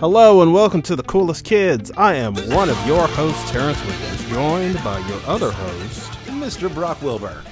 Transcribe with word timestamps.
Hello 0.00 0.40
and 0.40 0.54
welcome 0.54 0.80
to 0.80 0.96
the 0.96 1.02
Coolest 1.02 1.44
Kids. 1.44 1.92
I 1.94 2.14
am 2.14 2.34
one 2.48 2.70
of 2.70 2.86
your 2.86 3.06
hosts, 3.06 3.50
Terence 3.50 3.78
Wiggins, 3.84 4.30
joined 4.30 4.82
by 4.82 4.98
your 5.06 5.20
other 5.26 5.50
host, 5.50 6.10
Mr. 6.24 6.72
Brock 6.72 7.02
Wilbur. 7.02 7.44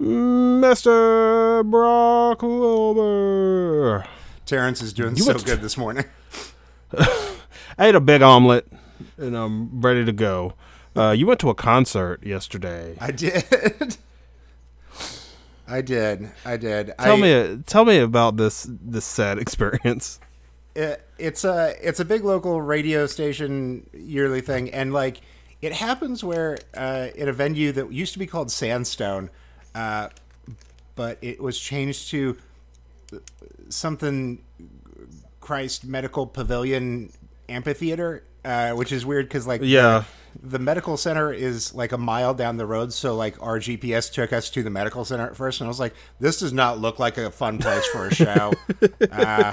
Mr. 0.00 1.62
Brock 1.70 2.40
Wilbur. 2.40 4.06
Terence 4.46 4.80
is 4.80 4.94
doing 4.94 5.14
You 5.14 5.24
so 5.24 5.34
good 5.34 5.60
this 5.60 5.76
morning. 5.76 6.06
I 6.96 7.36
ate 7.80 7.94
a 7.94 8.00
big 8.00 8.22
omelet 8.22 8.66
and 9.18 9.36
I'm 9.36 9.82
ready 9.82 10.06
to 10.06 10.12
go. 10.12 10.54
Uh, 10.96 11.10
you 11.10 11.26
went 11.26 11.38
to 11.40 11.50
a 11.50 11.54
concert 11.54 12.24
yesterday. 12.24 12.96
I 12.98 13.10
did. 13.10 13.98
I 15.68 15.82
did. 15.82 16.30
I 16.46 16.56
did. 16.56 16.94
Tell 16.98 17.16
I, 17.18 17.20
me, 17.20 17.62
tell 17.66 17.84
me 17.84 17.98
about 17.98 18.38
this 18.38 18.66
this 18.70 19.04
sad 19.04 19.36
experience. 19.44 20.18
It, 20.78 21.02
it's 21.18 21.44
a 21.44 21.74
it's 21.82 21.98
a 21.98 22.04
big 22.04 22.24
local 22.24 22.62
radio 22.62 23.06
station 23.06 23.88
yearly 23.92 24.40
thing, 24.40 24.70
and 24.70 24.92
like 24.92 25.20
it 25.60 25.72
happens 25.72 26.22
where 26.22 26.58
uh, 26.74 27.08
in 27.16 27.28
a 27.28 27.32
venue 27.32 27.72
that 27.72 27.92
used 27.92 28.12
to 28.12 28.18
be 28.18 28.26
called 28.26 28.50
Sandstone, 28.50 29.28
uh, 29.74 30.08
but 30.94 31.18
it 31.20 31.42
was 31.42 31.58
changed 31.58 32.10
to 32.10 32.36
something 33.68 34.40
Christ 35.40 35.84
Medical 35.84 36.26
Pavilion 36.26 37.12
Amphitheater, 37.48 38.22
uh, 38.44 38.70
which 38.72 38.92
is 38.92 39.04
weird 39.04 39.26
because 39.26 39.46
like 39.48 39.60
Yeah. 39.64 40.04
The 40.42 40.58
medical 40.58 40.96
center 40.96 41.32
is 41.32 41.74
like 41.74 41.92
a 41.92 41.98
mile 41.98 42.34
down 42.34 42.56
the 42.56 42.66
road 42.66 42.92
so 42.92 43.14
like 43.14 43.40
our 43.42 43.58
gps 43.58 44.12
took 44.12 44.32
us 44.32 44.50
to 44.50 44.62
the 44.62 44.70
medical 44.70 45.04
center 45.04 45.26
at 45.26 45.36
first 45.36 45.60
and 45.60 45.66
i 45.66 45.68
was 45.68 45.80
like 45.80 45.94
this 46.20 46.38
does 46.38 46.52
not 46.52 46.78
look 46.78 46.98
like 46.98 47.18
a 47.18 47.30
fun 47.30 47.58
place 47.58 47.86
for 47.86 48.06
a 48.06 48.14
show. 48.14 48.52
Uh, 49.10 49.52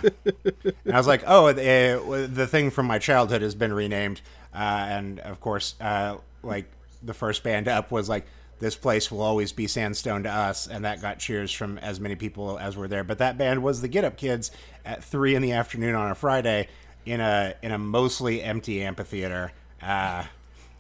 and 0.86 0.94
i 0.94 0.98
was 0.98 1.08
like 1.08 1.24
oh 1.26 1.52
the, 1.52 2.30
the 2.32 2.46
thing 2.46 2.70
from 2.70 2.86
my 2.86 3.00
childhood 3.00 3.42
has 3.42 3.56
been 3.56 3.74
renamed. 3.74 4.22
Uh, 4.54 4.86
and 4.90 5.20
of 5.22 5.40
course 5.40 5.76
uh, 5.82 6.18
like 6.44 6.70
the 7.02 7.14
first 7.14 7.44
band 7.44 7.68
up 7.68 7.92
was 7.92 8.08
like 8.10 8.26
this 8.60 8.76
place 8.76 9.12
will 9.12 9.22
always 9.22 9.52
be 9.52 9.68
sandstone 9.68 10.24
to 10.24 10.30
us 10.30 10.68
and 10.68 10.86
that 10.86 11.02
got 11.02 11.20
cheers 11.20 11.52
from 11.52 11.78
as 11.80 12.00
many 12.00 12.16
people 12.16 12.58
as 12.58 12.78
were 12.78 12.88
there. 12.88 13.04
But 13.04 13.18
that 13.18 13.38
band 13.38 13.64
was 13.64 13.82
the 13.82 13.88
get 13.88 14.04
up 14.04 14.18
kids 14.18 14.52
at 14.86 15.04
three 15.04 15.36
in 15.36 15.42
the 15.42 15.52
afternoon 15.52 15.96
on 15.96 16.12
a 16.12 16.16
friday 16.16 16.68
in 17.06 17.20
a 17.20 17.54
in 17.62 17.72
a 17.72 17.78
mostly 17.78 18.42
empty 18.42 18.84
amphitheater. 18.84 19.52
Uh, 19.82 20.24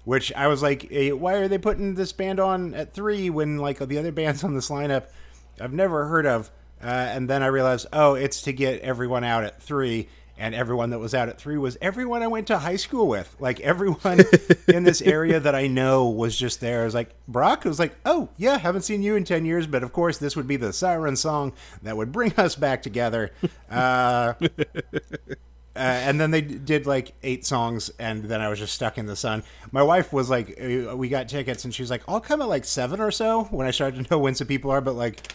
which 0.06 0.32
I 0.34 0.48
was 0.48 0.62
like, 0.64 0.88
eh, 0.92 1.12
why 1.12 1.34
are 1.34 1.48
they 1.48 1.58
putting 1.58 1.96
this 1.96 2.14
band 2.14 2.40
on 2.40 2.74
at 2.74 2.94
three 2.94 3.30
when 3.30 3.58
like 3.58 3.80
the 3.80 3.98
other 3.98 4.12
bands 4.12 4.44
on 4.44 4.54
this 4.54 4.70
lineup 4.70 5.08
I've 5.60 5.74
never 5.74 6.06
heard 6.06 6.26
of? 6.26 6.50
Uh, 6.82 6.88
and 6.88 7.30
then 7.30 7.42
I 7.42 7.48
realized, 7.48 7.88
oh, 7.92 8.14
it's 8.14 8.44
to 8.44 8.54
get 8.54 8.82
everyone 8.82 9.24
out 9.24 9.44
at 9.44 9.62
three, 9.62 10.08
and 10.38 10.54
everyone 10.54 10.90
that 10.90 11.00
was 11.00 11.16
out 11.16 11.30
at 11.30 11.40
three 11.40 11.58
was 11.58 11.78
everyone 11.82 12.22
I 12.22 12.28
went 12.28 12.48
to 12.48 12.58
high 12.58 12.76
school 12.76 13.08
with. 13.08 13.36
Like 13.40 13.60
everyone 13.62 14.22
in 14.68 14.84
this 14.84 15.02
area 15.02 15.40
that 15.40 15.56
I 15.56 15.68
know 15.68 16.10
was 16.10 16.38
just 16.38 16.60
there. 16.60 16.82
I 16.82 16.86
was 16.86 16.94
like, 16.94 17.16
Brock 17.28 17.62
I 17.66 17.70
was 17.70 17.80
like, 17.80 17.96
oh 18.06 18.30
yeah, 18.38 18.58
haven't 18.58 18.82
seen 18.82 19.02
you 19.02 19.16
in 19.16 19.24
ten 19.24 19.46
years, 19.46 19.66
but 19.66 19.84
of 19.84 19.94
course 19.94 20.18
this 20.18 20.36
would 20.36 20.48
be 20.48 20.58
the 20.58 20.74
siren 20.74 21.16
song 21.16 21.54
that 21.82 21.98
would 21.98 22.12
bring 22.12 22.34
us 22.34 22.56
back 22.56 22.84
together. 22.84 23.32
Uh, 23.70 24.34
uh, 25.76 25.80
and 25.80 26.20
then 26.22 26.32
they 26.32 26.42
did 26.42 26.86
like 26.88 27.14
eight 27.24 27.46
songs, 27.46 27.92
and 28.00 28.24
then 28.26 28.42
I 28.42 28.48
was 28.50 28.60
just 28.60 28.74
stuck 28.74 28.98
in 28.98 29.06
the 29.06 29.16
sun. 29.16 29.44
My 29.72 29.84
wife 29.84 30.14
was 30.14 30.30
like, 30.30 30.58
uh, 30.62 30.96
"We 30.96 31.10
got 31.10 31.28
tickets," 31.28 31.66
and 31.66 31.74
she 31.74 31.82
was 31.82 31.90
like, 31.90 32.04
"I'll 32.08 32.22
come 32.22 32.42
at 32.42 32.48
like 32.48 32.66
seven 32.66 33.00
or 33.02 33.12
so 33.12 33.44
when 33.46 33.68
I 33.68 33.72
started 33.72 34.04
to 34.06 34.10
know 34.12 34.20
when 34.20 34.36
some 34.36 34.48
people 34.48 34.72
are." 34.72 34.82
But 34.82 34.94
like, 34.96 35.34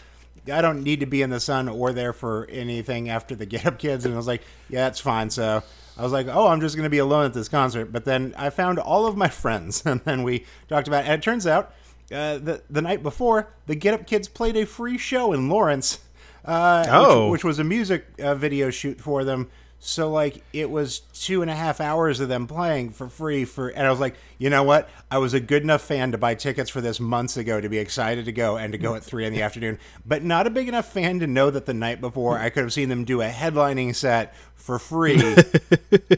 I 0.51 0.61
don't 0.61 0.83
need 0.83 0.99
to 1.01 1.05
be 1.05 1.21
in 1.21 1.29
the 1.29 1.39
sun 1.39 1.69
or 1.69 1.93
there 1.93 2.13
for 2.13 2.47
anything 2.49 3.09
after 3.09 3.35
the 3.35 3.45
Get 3.53 3.65
Up 3.65 3.77
Kids. 3.77 4.03
And 4.05 4.13
I 4.13 4.17
was 4.17 4.27
like, 4.27 4.41
"Yeah, 4.69 4.85
that's 4.85 4.99
fine." 4.99 5.29
So 5.29 5.61
I 5.97 6.01
was 6.03 6.11
like, 6.11 6.27
"Oh, 6.27 6.47
I'm 6.47 6.59
just 6.61 6.75
going 6.75 6.85
to 6.85 6.89
be 6.89 6.97
alone 6.97 7.25
at 7.25 7.33
this 7.33 7.47
concert." 7.49 7.91
But 7.91 8.05
then 8.05 8.33
I 8.37 8.49
found 8.49 8.79
all 8.79 9.05
of 9.05 9.15
my 9.15 9.27
friends, 9.43 9.83
and 9.85 10.01
then 10.01 10.23
we 10.23 10.45
talked 10.67 10.87
about. 10.87 11.05
It. 11.05 11.09
And 11.09 11.21
it 11.21 11.23
turns 11.23 11.45
out, 11.45 11.73
uh, 12.11 12.39
the 12.39 12.63
the 12.69 12.81
night 12.81 13.03
before, 13.03 13.53
the 13.67 13.75
Get 13.75 13.93
Up 13.93 14.07
Kids 14.07 14.27
played 14.27 14.57
a 14.57 14.65
free 14.65 14.97
show 14.97 15.33
in 15.33 15.49
Lawrence. 15.49 15.99
Uh, 16.43 16.83
Oh. 16.89 17.25
which, 17.29 17.41
which 17.41 17.43
was 17.43 17.59
a 17.59 17.63
music 17.63 18.03
uh, 18.19 18.33
video 18.33 18.71
shoot 18.71 18.99
for 18.99 19.23
them. 19.23 19.47
So 19.83 20.11
like 20.11 20.43
it 20.53 20.69
was 20.69 20.99
two 20.99 21.41
and 21.41 21.49
a 21.49 21.55
half 21.55 21.81
hours 21.81 22.19
of 22.19 22.29
them 22.29 22.45
playing 22.45 22.91
for 22.91 23.09
free 23.09 23.45
for, 23.45 23.69
and 23.69 23.87
I 23.87 23.89
was 23.89 23.99
like, 23.99 24.15
you 24.37 24.51
know 24.51 24.61
what? 24.61 24.87
I 25.09 25.17
was 25.17 25.33
a 25.33 25.39
good 25.39 25.63
enough 25.63 25.81
fan 25.81 26.11
to 26.11 26.19
buy 26.19 26.35
tickets 26.35 26.69
for 26.69 26.81
this 26.81 26.99
months 26.99 27.35
ago 27.35 27.59
to 27.59 27.67
be 27.67 27.79
excited 27.79 28.25
to 28.25 28.31
go 28.31 28.57
and 28.57 28.71
to 28.73 28.77
go 28.77 28.93
at 28.93 29.03
three 29.03 29.25
in 29.25 29.33
the 29.33 29.41
afternoon, 29.41 29.79
but 30.05 30.23
not 30.23 30.45
a 30.45 30.51
big 30.51 30.67
enough 30.67 30.93
fan 30.93 31.19
to 31.21 31.27
know 31.27 31.49
that 31.49 31.65
the 31.65 31.73
night 31.73 31.99
before 31.99 32.37
I 32.37 32.51
could 32.51 32.61
have 32.61 32.71
seen 32.71 32.89
them 32.89 33.05
do 33.05 33.23
a 33.23 33.29
headlining 33.29 33.95
set 33.95 34.35
for 34.53 34.77
free 34.77 35.19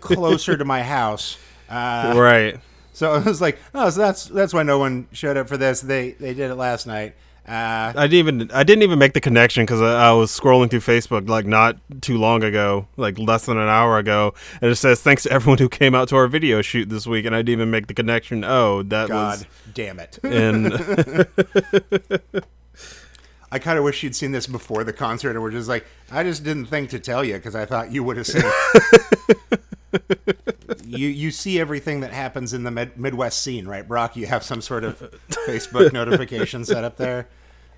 closer 0.01 0.57
to 0.57 0.65
my 0.65 0.83
house. 0.83 1.37
Uh, 1.69 2.13
right. 2.17 2.59
so 2.91 3.13
I 3.13 3.19
was 3.19 3.39
like, 3.39 3.59
oh, 3.73 3.89
so 3.89 4.01
that's 4.01 4.25
that's 4.25 4.53
why 4.53 4.63
no 4.63 4.77
one 4.77 5.07
showed 5.13 5.37
up 5.37 5.47
for 5.47 5.55
this. 5.55 5.79
They 5.79 6.11
they 6.11 6.33
did 6.33 6.51
it 6.51 6.55
last 6.55 6.85
night. 6.85 7.15
Uh, 7.45 7.91
I 7.95 8.07
didn't 8.07 8.13
even 8.13 8.51
I 8.51 8.63
didn't 8.63 8.83
even 8.83 8.99
make 8.99 9.11
the 9.13 9.19
connection 9.19 9.63
because 9.63 9.81
I, 9.81 10.09
I 10.09 10.11
was 10.13 10.31
scrolling 10.31 10.69
through 10.69 10.79
Facebook 10.79 11.27
like 11.27 11.45
not 11.45 11.75
too 12.01 12.17
long 12.17 12.41
ago, 12.41 12.87
like 12.95 13.19
less 13.19 13.47
than 13.47 13.57
an 13.57 13.67
hour 13.67 13.97
ago, 13.97 14.33
and 14.61 14.71
it 14.71 14.75
says 14.75 15.01
thanks 15.01 15.23
to 15.23 15.31
everyone 15.31 15.57
who 15.57 15.67
came 15.67 15.93
out 15.93 16.07
to 16.09 16.15
our 16.15 16.27
video 16.27 16.61
shoot 16.61 16.87
this 16.87 17.05
week, 17.05 17.25
and 17.25 17.35
I 17.35 17.39
didn't 17.39 17.59
even 17.59 17.69
make 17.69 17.87
the 17.87 17.93
connection. 17.93 18.45
Oh, 18.45 18.81
that 18.83 19.09
God 19.09 19.45
damn 19.73 19.99
it. 19.99 20.19
was 20.23 20.33
in 20.33 20.71
I 23.53 23.59
kind 23.59 23.77
of 23.77 23.83
wish 23.83 24.01
you'd 24.01 24.15
seen 24.15 24.31
this 24.31 24.47
before 24.47 24.83
the 24.83 24.93
concert, 24.93 25.29
and 25.31 25.41
we're 25.43 25.51
just 25.51 25.69
like, 25.69 25.85
I 26.11 26.23
just 26.23 26.43
didn't 26.43 26.65
think 26.65 26.89
to 26.89 26.99
tell 26.99 27.23
you 27.23 27.35
because 27.35 27.53
I 27.55 27.65
thought 27.65 27.91
you 27.91 28.03
would 28.03 28.17
have 28.17 28.25
seen. 28.25 28.41
you 30.97 31.07
you 31.07 31.31
see 31.31 31.59
everything 31.59 32.01
that 32.01 32.11
happens 32.11 32.53
in 32.53 32.63
the 32.63 32.71
mid- 32.71 32.97
Midwest 32.97 33.41
scene, 33.41 33.67
right, 33.67 33.87
Brock? 33.87 34.15
You 34.15 34.27
have 34.27 34.43
some 34.43 34.61
sort 34.61 34.83
of 34.83 34.99
Facebook 35.29 35.93
notification 35.93 36.65
set 36.65 36.83
up 36.83 36.97
there. 36.97 37.27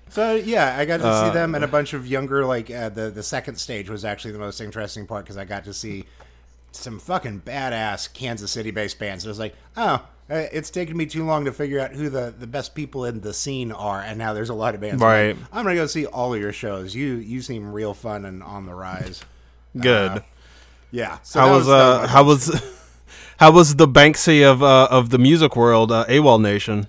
So 0.08 0.34
yeah, 0.34 0.76
I 0.78 0.84
got 0.84 0.98
to 0.98 1.24
see 1.26 1.34
them 1.34 1.54
and 1.54 1.64
a 1.64 1.68
bunch 1.68 1.92
of 1.92 2.06
younger. 2.06 2.44
Like 2.44 2.70
uh, 2.70 2.90
the 2.90 3.10
the 3.10 3.22
second 3.22 3.56
stage 3.56 3.90
was 3.90 4.04
actually 4.04 4.32
the 4.32 4.38
most 4.38 4.60
interesting 4.60 5.06
part 5.06 5.24
because 5.24 5.36
I 5.36 5.44
got 5.44 5.64
to 5.64 5.74
see 5.74 6.04
some 6.72 6.98
fucking 6.98 7.42
badass 7.42 8.12
Kansas 8.12 8.50
City 8.50 8.70
based 8.70 8.98
bands. 8.98 9.24
It 9.24 9.28
was 9.28 9.38
like, 9.38 9.54
oh, 9.76 10.06
uh, 10.28 10.46
it's 10.52 10.70
taken 10.70 10.96
me 10.96 11.06
too 11.06 11.24
long 11.24 11.44
to 11.44 11.52
figure 11.52 11.80
out 11.80 11.92
who 11.92 12.08
the, 12.08 12.34
the 12.36 12.46
best 12.46 12.74
people 12.74 13.04
in 13.04 13.20
the 13.20 13.32
scene 13.32 13.72
are, 13.72 14.00
and 14.00 14.18
now 14.18 14.32
there's 14.32 14.48
a 14.50 14.54
lot 14.54 14.74
of 14.74 14.80
bands. 14.80 15.00
Right. 15.02 15.36
I'm 15.52 15.64
gonna 15.64 15.74
go 15.74 15.86
see 15.86 16.06
all 16.06 16.34
of 16.34 16.40
your 16.40 16.52
shows. 16.52 16.94
You 16.94 17.14
you 17.14 17.42
seem 17.42 17.72
real 17.72 17.94
fun 17.94 18.24
and 18.24 18.42
on 18.42 18.66
the 18.66 18.74
rise. 18.74 19.24
good. 19.78 20.10
Uh, 20.10 20.20
yeah. 20.90 21.18
So 21.22 21.40
how 21.40 21.54
was, 21.54 21.66
that 21.66 21.72
uh 21.72 22.06
how 22.06 22.24
was 22.24 22.48
how 23.38 23.50
was 23.52 23.76
the 23.76 23.86
Banksy 23.88 24.42
of 24.44 24.62
uh, 24.62 24.88
of 24.90 25.10
the 25.10 25.18
music 25.18 25.56
world, 25.56 25.90
uh, 25.92 26.04
AWOL 26.08 26.40
Nation? 26.40 26.86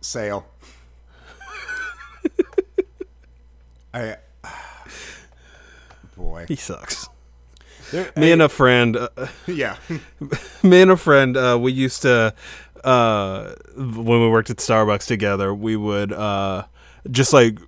Sail? 0.00 0.46
I. 3.94 4.16
Boy, 6.16 6.46
He 6.48 6.56
sucks. 6.56 7.08
There- 7.92 8.10
Me 8.16 8.30
and 8.32 8.42
a 8.42 8.48
friend. 8.48 8.96
Uh, 8.96 9.08
yeah, 9.46 9.76
me 10.62 10.80
and 10.82 10.90
a 10.90 10.96
friend 10.96 11.36
uh, 11.36 11.58
we 11.60 11.72
used 11.72 12.02
to 12.02 12.34
uh, 12.84 13.52
when 13.76 14.20
we 14.20 14.28
worked 14.28 14.48
at 14.50 14.56
starbucks 14.58 15.06
together 15.06 15.52
we 15.54 15.76
would 15.76 16.12
uh, 16.12 16.64
just 17.10 17.32
like 17.32 17.58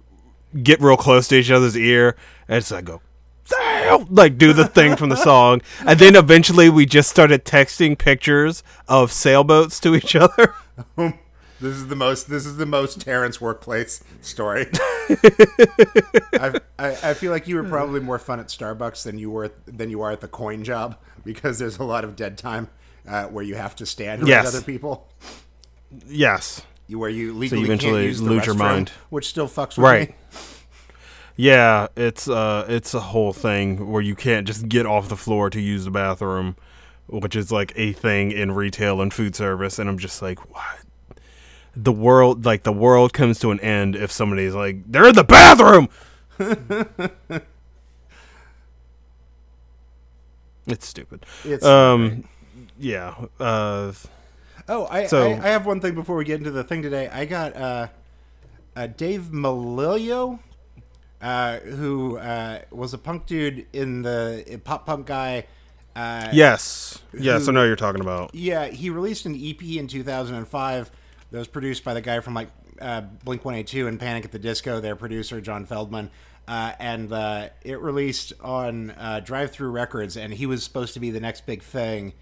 get 0.63 0.81
real 0.81 0.97
close 0.97 1.29
to 1.29 1.35
each 1.37 1.51
other's 1.51 1.77
ear 1.77 2.17
and 2.49 2.57
it's 2.59 2.71
like 2.71 2.85
go 2.87 3.01
Like 4.11 4.39
do 4.39 4.53
the 4.53 4.67
thing 4.67 4.97
from 4.97 5.09
the 5.09 5.17
song 5.17 5.61
and 5.87 5.99
then 5.99 6.17
eventually 6.17 6.69
we 6.71 6.87
just 6.87 7.11
started 7.11 7.45
texting 7.45 7.97
pictures 7.99 8.63
of 8.89 9.11
sailboats 9.13 9.81
to 9.81 9.95
each 9.95 10.15
other 10.17 10.55
This 11.61 11.77
is 11.77 11.87
the 11.87 11.95
most. 11.95 12.29
This 12.29 12.45
is 12.45 12.57
the 12.57 12.67
most 12.67 13.01
Terence 13.03 13.41
workplace 13.41 14.03
story. 14.21 14.67
I 16.35 16.61
I 16.81 17.15
feel 17.15 17.31
like 17.31 17.47
you 17.47 17.55
were 17.55 17.63
probably 17.63 18.01
more 18.01 18.19
fun 18.19 18.41
at 18.41 18.49
Starbucks 18.49 19.05
than 19.05 19.17
you 19.19 19.31
were 19.31 19.53
than 19.67 19.89
you 19.89 20.01
are 20.03 20.11
at 20.11 20.21
the 20.21 20.27
coin 20.27 20.65
job 20.65 20.97
because 21.25 21.61
there's 21.61 21.79
a 21.79 21.85
lot 21.85 22.03
of 22.03 22.17
dead 22.17 22.37
time 22.37 22.69
uh, 23.09 23.27
where 23.27 23.45
you 23.45 23.55
have 23.55 23.77
to 23.77 23.87
stand 23.87 24.27
Yes. 24.27 24.45
with 24.47 24.57
other 24.57 24.65
people. 24.65 25.09
yes 26.09 26.63
You 26.89 26.99
where 26.99 27.11
you 27.11 27.33
legally 27.33 27.63
eventually 27.63 27.93
can't 27.93 28.05
use 28.07 28.23
lose 28.23 28.47
your 28.47 28.55
mind. 28.57 28.91
which 29.11 29.29
still 29.29 29.47
fucks 29.49 29.77
with 29.77 29.85
Right. 29.85 30.09
me. 30.11 30.15
Yeah 31.37 31.89
it's 31.97 32.29
uh 32.29 32.67
it's 32.69 32.95
a 32.95 33.01
whole 33.01 33.33
thing 33.33 33.91
where 33.91 34.03
you 34.03 34.15
can't 34.15 34.47
just 34.47 34.69
get 34.69 34.87
off 34.87 35.09
the 35.09 35.17
floor 35.17 35.51
to 35.51 35.61
use 35.61 35.85
the 35.85 35.91
bathroom 35.91 36.57
which 37.09 37.35
is 37.37 37.51
like 37.51 37.73
a 37.77 37.93
thing 37.93 38.31
in 38.33 38.53
retail 38.53 39.01
and 39.01 39.13
food 39.13 39.35
service 39.35 39.79
and 39.79 39.89
i'm 39.89 39.99
just 39.99 40.23
like 40.23 40.39
what? 40.53 40.79
The 41.75 41.93
world 41.93 42.45
like 42.45 42.63
the 42.65 42.73
world 42.73 43.13
comes 43.13 43.39
to 43.41 43.51
an 43.51 43.61
end 43.61 43.97
if 43.97 44.13
somebody's 44.13 44.55
like 44.55 44.83
they're 44.91 45.09
in 45.09 45.15
the 45.15 45.25
bathroom! 45.25 45.89
It's 50.67 50.87
stupid. 50.87 51.27
It's 51.45 51.65
um 51.65 52.25
yeah 52.79 53.15
uh 53.41 53.93
Oh, 54.69 54.87
I, 54.89 55.07
So- 55.07 55.33
I 55.33 55.39
I 55.39 55.49
have 55.49 55.67
one 55.67 55.81
thing 55.81 55.95
before 55.95 56.15
we 56.17 56.25
get 56.25 56.39
into 56.39 56.53
the 56.53 56.63
thing 56.63 56.83
today. 56.83 57.09
I 57.09 57.25
got 57.25 57.57
uh, 57.57 57.89
uh 58.77 58.87
Dave 58.87 59.31
Melillo 59.33 60.39
uh, 61.23 61.59
who 61.61 62.19
uh, 62.19 62.61
was 62.71 62.93
a 62.93 62.99
punk 62.99 63.27
dude 63.27 63.67
in 63.73 64.03
the 64.03 64.61
pop 64.65 64.85
punk 64.87 65.07
guy. 65.07 65.47
Uh, 65.95 66.29
Yes, 66.33 66.99
yes, 67.17 67.45
Who- 67.47 67.53
I 67.53 67.55
know 67.55 67.65
you're 67.65 67.77
talking 67.77 68.01
about. 68.01 68.35
yeah, 68.35 68.67
he 68.67 68.91
released 68.91 69.27
an 69.27 69.35
EP 69.35 69.63
in 69.77 69.87
2005 69.89 70.91
that 71.31 71.39
was 71.39 71.49
produced 71.49 71.85
by 71.85 71.95
the 71.95 72.01
guy 72.01 72.21
from 72.21 72.35
like 72.35 72.49
uh, 72.81 73.03
Blink 73.25 73.45
182 73.45 73.87
and 73.87 74.01
Panic 74.01 74.25
at 74.25 74.33
the 74.33 74.39
Disco, 74.39 74.81
their 74.81 74.97
producer 74.97 75.41
John 75.41 75.67
Feldmann, 75.67 76.09
uh, 76.49 76.73
and 76.81 77.13
uh, 77.13 77.49
it 77.63 77.79
released 77.81 78.33
on 78.41 78.91
uh, 78.93 79.21
Drive-Thru 79.21 79.71
Records, 79.71 80.17
and 80.17 80.33
he 80.33 80.47
was 80.47 80.65
supposed 80.65 80.95
to 80.95 81.01
be 81.01 81.11
the 81.11 81.21
next 81.21 81.47
big 81.47 81.63
thing, 81.63 82.15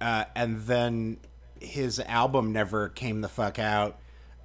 uh, 0.00 0.24
and 0.34 0.62
then 0.62 1.18
his 1.60 1.98
album 2.00 2.52
never 2.52 2.88
came 2.90 3.20
the 3.22 3.28
fuck 3.28 3.58
out. 3.58 3.98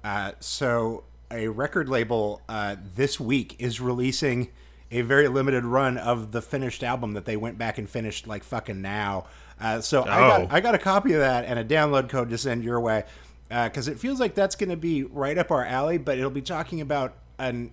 Uh, 0.04 0.32
so 0.40 1.04
a 1.32 1.48
record 1.48 1.88
label 1.88 2.40
uh, 2.48 2.76
this 2.94 3.18
week 3.18 3.56
is 3.58 3.80
releasing 3.80 4.48
a 4.90 5.00
very 5.00 5.26
limited 5.28 5.64
run 5.64 5.96
of 5.96 6.32
the 6.32 6.42
finished 6.42 6.82
album 6.84 7.14
that 7.14 7.24
they 7.24 7.36
went 7.36 7.56
back 7.58 7.78
and 7.78 7.88
finished 7.88 8.26
like 8.26 8.44
fucking 8.44 8.82
now. 8.82 9.24
Uh, 9.60 9.80
so 9.80 10.02
I 10.02 10.16
Oh. 10.18 10.38
got 10.46 10.52
I 10.52 10.60
got 10.60 10.74
a 10.74 10.78
copy 10.78 11.12
of 11.14 11.20
that 11.20 11.44
and 11.46 11.58
a 11.58 11.64
download 11.64 12.08
code 12.08 12.28
to 12.30 12.38
send 12.38 12.62
your 12.62 12.78
way 12.80 13.04
because 13.48 13.88
it 13.88 13.98
feels 13.98 14.20
like 14.20 14.34
that's 14.34 14.54
going 14.56 14.70
to 14.70 14.76
be 14.76 15.02
right 15.04 15.36
up 15.38 15.50
our 15.50 15.64
alley. 15.64 15.96
But 15.98 16.18
it'll 16.18 16.30
be 16.30 16.42
talking 16.42 16.80
about 16.80 17.14
an 17.38 17.72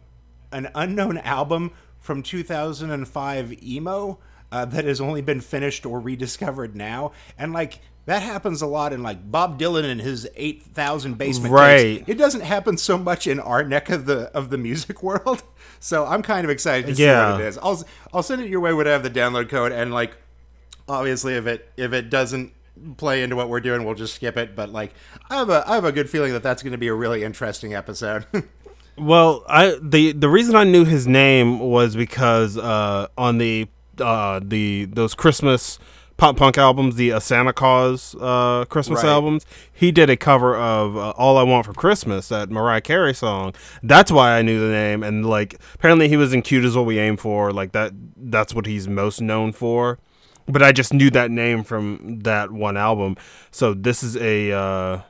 an 0.51 0.69
unknown 0.75 1.17
album 1.19 1.71
from 2.00 2.23
2005 2.23 3.61
emo 3.63 4.19
uh, 4.51 4.65
that 4.65 4.85
has 4.85 5.00
only 5.01 5.21
been 5.21 5.41
finished 5.41 5.85
or 5.85 6.00
rediscovered 6.00 6.75
now, 6.75 7.11
and 7.38 7.53
like 7.53 7.79
that 8.09 8.21
happens 8.23 8.61
a 8.61 8.67
lot 8.67 8.91
in 8.91 9.03
like 9.03 9.31
Bob 9.31 9.59
Dylan 9.59 9.83
and 9.83 10.01
his 10.01 10.27
8,000 10.35 11.17
basement 11.17 11.53
Right. 11.53 11.97
tapes. 12.00 12.09
It 12.09 12.17
doesn't 12.17 12.41
happen 12.41 12.75
so 12.77 12.97
much 12.97 13.27
in 13.27 13.39
our 13.39 13.63
neck 13.63 13.89
of 13.89 14.06
the 14.06 14.31
of 14.35 14.50
the 14.50 14.57
music 14.57 15.01
world. 15.09 15.44
So 15.79 16.06
I'm 16.06 16.21
kind 16.21 16.44
of 16.44 16.50
excited 16.50 16.88
to 16.88 16.95
see 16.95 17.03
Yeah. 17.03 17.31
what 17.33 17.41
it 17.41 17.47
is. 17.47 17.57
I'll 17.59 17.83
I'll 18.13 18.23
send 18.23 18.41
it 18.41 18.50
your 18.50 18.59
way 18.61 18.73
when 18.73 18.88
I 18.88 18.91
have 18.91 19.03
the 19.03 19.09
download 19.09 19.50
code 19.50 19.71
and 19.71 19.94
like 19.94 20.17
obviously 20.88 21.35
if 21.35 21.45
it 21.47 21.69
if 21.77 21.94
it 21.94 22.09
doesn't 22.09 22.53
play 22.97 23.21
into 23.23 23.35
what 23.35 23.50
we're 23.50 23.59
doing 23.59 23.83
we'll 23.83 23.94
just 23.94 24.15
skip 24.15 24.38
it 24.38 24.56
but 24.56 24.69
like 24.71 24.94
I 25.29 25.35
have 25.35 25.50
a 25.50 25.63
I 25.69 25.75
have 25.75 25.83
a 25.85 25.91
good 25.91 26.09
feeling 26.09 26.31
that 26.33 26.41
that's 26.44 26.63
going 26.63 26.71
to 26.71 26.77
be 26.77 26.88
a 26.88 26.94
really 26.94 27.23
interesting 27.23 27.73
episode. 27.73 28.25
Well, 28.97 29.45
I 29.47 29.77
the 29.81 30.11
the 30.11 30.27
reason 30.27 30.56
I 30.57 30.65
knew 30.65 30.83
his 30.83 31.07
name 31.07 31.59
was 31.59 31.95
because 31.95 32.57
uh, 32.57 33.07
on 33.17 33.38
the 33.38 33.69
uh, 33.97 34.41
the 34.44 34.85
those 34.91 35.15
Christmas 35.15 35.79
pop 36.19 36.38
punk 36.38 36.57
albums, 36.57 36.95
the 36.95 37.13
uh, 37.13 37.19
Santa 37.19 37.54
Claus 37.54 38.13
uh, 38.19 38.66
Christmas 38.66 39.04
Right. 39.04 39.10
albums, 39.10 39.45
he 39.71 39.92
did 39.92 40.10
a 40.10 40.18
cover 40.18 40.56
of 40.56 40.95
uh, 40.95 41.12
"All 41.12 41.38
I 41.38 41.44
Want 41.44 41.66
for 41.66 41.74
Christmas," 41.74 42.27
that 42.27 42.51
Mariah 42.51 42.81
Carey 42.81 43.13
song. 43.16 43.54
That's 43.81 44.12
why 44.12 44.38
I 44.38 44.42
knew 44.44 44.60
the 44.60 44.71
name, 44.71 45.01
and 45.01 45.25
like 45.25 45.56
apparently 45.74 46.10
he 46.10 46.18
was 46.18 46.33
in 46.33 46.42
"Cute 46.44 46.66
Is 46.66 46.75
What 46.75 46.86
We 46.86 47.00
Aim 47.00 47.18
For." 47.18 47.51
Like 47.51 47.71
that, 47.71 47.94
that's 48.18 48.54
what 48.54 48.66
he's 48.68 48.88
most 48.88 49.21
known 49.21 49.51
for. 49.54 49.98
But 50.48 50.62
I 50.62 50.71
just 50.71 50.94
knew 50.94 51.10
that 51.12 51.31
name 51.31 51.63
from 51.63 52.19
that 52.24 52.51
one 52.51 52.75
album. 52.77 53.16
So 53.50 53.74
this 53.74 54.04
is 54.04 54.16
a. 54.18 54.51
Uh, 54.51 55.01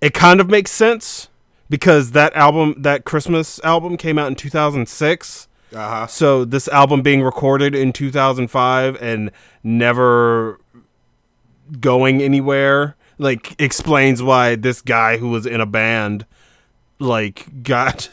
it 0.00 0.12
kind 0.12 0.40
of 0.40 0.50
makes 0.50 0.70
sense 0.70 1.28
because 1.70 2.10
that 2.12 2.34
album, 2.34 2.74
that 2.78 3.04
Christmas 3.04 3.60
album, 3.64 3.96
came 3.96 4.18
out 4.18 4.28
in 4.28 4.34
2006. 4.34 5.48
Uh-huh. 5.76 6.06
So 6.06 6.44
this 6.44 6.68
album 6.68 7.02
being 7.02 7.22
recorded 7.22 7.74
in 7.74 7.92
2005 7.92 8.96
and 9.02 9.30
never 9.62 10.58
going 11.80 12.22
anywhere, 12.22 12.96
like 13.18 13.54
explains 13.60 14.22
why 14.22 14.56
this 14.56 14.80
guy 14.82 15.16
who 15.18 15.28
was 15.30 15.46
in 15.46 15.60
a 15.60 15.66
band, 15.66 16.26
like 16.98 17.62
got, 17.62 18.10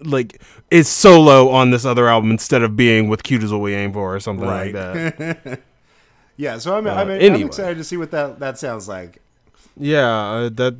like 0.00 0.42
is 0.70 0.88
solo 0.88 1.48
on 1.50 1.70
this 1.70 1.84
other 1.84 2.08
album 2.08 2.30
instead 2.30 2.62
of 2.62 2.76
being 2.76 3.08
with 3.08 3.22
"Cute 3.22 3.42
Is 3.42 3.52
What 3.52 3.60
We 3.60 3.74
Aim 3.74 3.92
For" 3.92 4.14
or 4.14 4.20
something 4.20 4.46
Right. 4.46 4.74
like 4.74 5.16
that. 5.18 5.60
Yeah, 6.38 6.56
so 6.58 6.76
I'm, 6.76 6.86
I'm, 6.88 6.96
I'm 6.98 7.08
Uh, 7.10 7.12
anyway. 7.12 7.44
excited 7.44 7.76
to 7.76 7.84
see 7.84 7.98
what 7.98 8.10
that 8.12 8.40
that 8.40 8.58
sounds 8.58 8.88
like. 8.88 9.20
yeah, 9.76 10.08
uh, 10.08 10.48
that 10.48 10.76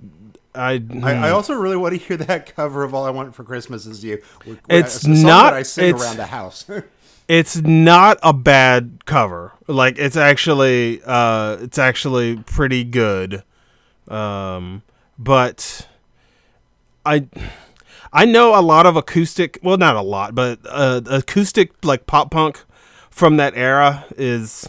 I. 0.55 0.83
I, 1.03 1.13
I 1.15 1.31
also 1.31 1.55
really 1.55 1.77
want 1.77 1.93
to 1.95 1.99
hear 1.99 2.17
that 2.19 2.55
cover 2.55 2.85
of 2.85 2.95
"All 2.95 3.05
I 3.05 3.11
Want 3.11 3.35
for 3.35 3.45
Christmas 3.45 3.87
Is 3.87 4.05
You." 4.05 4.23
It's 4.69 5.07
not- 5.07 5.55
I 5.55 5.63
sing 5.63 5.87
it's- 5.91 6.03
around 6.03 6.17
the 6.19 6.27
house. 6.27 6.67
it's 7.29 7.57
not 7.57 8.19
a 8.23 8.33
bad 8.33 9.05
cover. 9.07 9.53
Like 9.67 9.99
it's 9.99 10.17
actually 10.17 11.01
uh 11.05 11.59
it's 11.61 11.79
actually 11.79 12.37
pretty 12.37 12.85
good. 12.85 13.43
Um 14.09 14.83
but 15.19 15.89
I 17.07 17.27
I 18.13 18.27
know 18.27 18.59
a 18.59 18.61
lot 18.61 18.85
of 18.87 18.97
acoustic, 18.97 19.59
well 19.63 19.79
not 19.79 19.97
a 19.97 20.03
lot, 20.03 20.35
but 20.35 20.59
uh 20.69 21.01
acoustic 21.07 21.73
like 21.85 22.07
pop 22.07 22.31
punk 22.31 22.65
from 23.11 23.37
that 23.37 23.55
era 23.57 24.05
is 24.19 24.69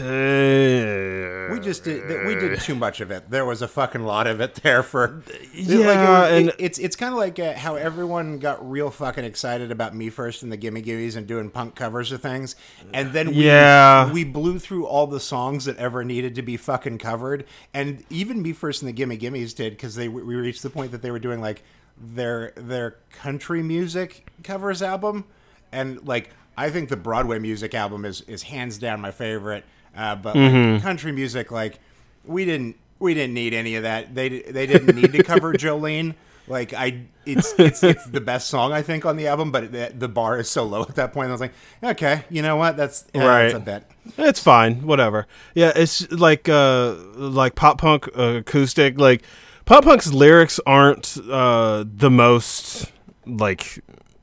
we 0.00 1.60
just 1.60 1.84
did 1.84 2.26
we 2.26 2.34
did 2.34 2.60
too 2.60 2.74
much 2.74 3.00
of 3.00 3.10
it. 3.10 3.30
There 3.30 3.44
was 3.44 3.62
a 3.62 3.68
fucking 3.68 4.02
lot 4.04 4.26
of 4.26 4.40
it 4.40 4.56
there 4.56 4.82
for 4.82 5.22
Yeah, 5.54 5.78
Like, 5.86 5.98
it 5.98 6.08
was- 6.08 6.30
and- 6.32 6.48
it- 6.50 6.54
it's 6.58 6.78
it's 6.78 6.96
kind 6.96 7.12
of 7.12 7.18
like 7.18 7.38
uh, 7.38 7.54
how 7.54 7.74
everyone 7.76 8.38
got 8.38 8.68
real 8.68 8.90
fucking 8.90 9.24
excited 9.24 9.70
about 9.70 9.94
me 9.94 10.10
first 10.10 10.42
and 10.42 10.50
the 10.52 10.56
Gimme 10.56 10.82
Gimmes 10.82 11.16
and 11.16 11.26
doing 11.26 11.50
punk 11.50 11.74
covers 11.74 12.12
of 12.12 12.22
things, 12.22 12.56
and 12.92 13.12
then 13.12 13.28
we, 13.30 13.46
Yeah. 13.46 14.10
we 14.12 14.24
blew 14.24 14.58
through 14.58 14.86
all 14.86 15.06
the 15.06 15.20
songs 15.20 15.64
that 15.66 15.76
ever 15.78 16.04
needed 16.04 16.34
to 16.36 16.42
be 16.42 16.56
fucking 16.56 16.98
covered, 16.98 17.44
and 17.74 18.04
even 18.10 18.42
me 18.42 18.52
first 18.52 18.82
and 18.82 18.88
the 18.88 18.92
Gimme 18.92 19.16
Gimmes 19.18 19.54
did 19.54 19.72
because 19.72 19.94
they 19.94 20.08
we 20.08 20.34
reached 20.34 20.62
the 20.62 20.70
point 20.70 20.92
that 20.92 21.02
they 21.02 21.10
were 21.10 21.18
doing 21.18 21.40
like 21.40 21.62
their 22.00 22.52
their 22.56 22.96
country 23.12 23.62
music 23.62 24.26
covers 24.42 24.82
album, 24.82 25.24
and 25.70 26.06
like 26.06 26.30
I 26.56 26.70
think 26.70 26.88
the 26.88 26.96
Broadway 26.96 27.38
music 27.38 27.74
album 27.74 28.04
is 28.04 28.22
is 28.22 28.42
hands 28.44 28.78
down 28.78 29.00
my 29.00 29.10
favorite, 29.10 29.64
uh, 29.96 30.16
but 30.16 30.34
Mm-hmm. 30.34 30.74
like, 30.74 30.82
country 30.82 31.12
music 31.12 31.50
like 31.50 31.78
we 32.24 32.44
didn't 32.44 32.76
we 32.98 33.14
didn't 33.14 33.34
need 33.34 33.52
any 33.54 33.74
of 33.76 33.82
that. 33.82 34.14
They 34.14 34.28
they 34.28 34.66
didn't 34.66 34.94
need 34.94 35.12
to 35.12 35.22
cover 35.22 35.52
Jolene. 35.54 36.14
Like 36.48 36.72
I, 36.74 37.02
it's 37.24 37.54
it's 37.58 37.82
it's 37.84 38.04
the 38.06 38.20
best 38.20 38.48
song 38.48 38.72
I 38.72 38.82
think 38.82 39.06
on 39.06 39.16
the 39.16 39.28
album, 39.28 39.52
but 39.52 39.70
the, 39.70 39.92
the 39.96 40.08
bar 40.08 40.38
is 40.38 40.50
so 40.50 40.64
low 40.64 40.82
at 40.82 40.96
that 40.96 41.12
point. 41.12 41.28
I 41.28 41.32
was 41.32 41.40
like, 41.40 41.52
okay, 41.82 42.24
you 42.30 42.42
know 42.42 42.56
what? 42.56 42.76
That's 42.76 43.04
yeah, 43.14 43.22
That's 43.42 43.54
a 43.54 43.60
bit. 43.60 43.84
It's 44.18 44.40
fine, 44.40 44.84
whatever. 44.84 45.28
Yeah, 45.54 45.72
it's 45.74 46.10
like 46.10 46.48
uh 46.48 46.94
like 47.14 47.54
pop 47.54 47.78
punk 47.78 48.08
uh, 48.18 48.38
acoustic. 48.40 48.98
Like 48.98 49.22
pop 49.66 49.84
punk's 49.84 50.12
lyrics 50.12 50.58
aren't 50.66 51.16
uh 51.30 51.84
the 51.86 52.10
most 52.10 52.90
like 53.24 53.78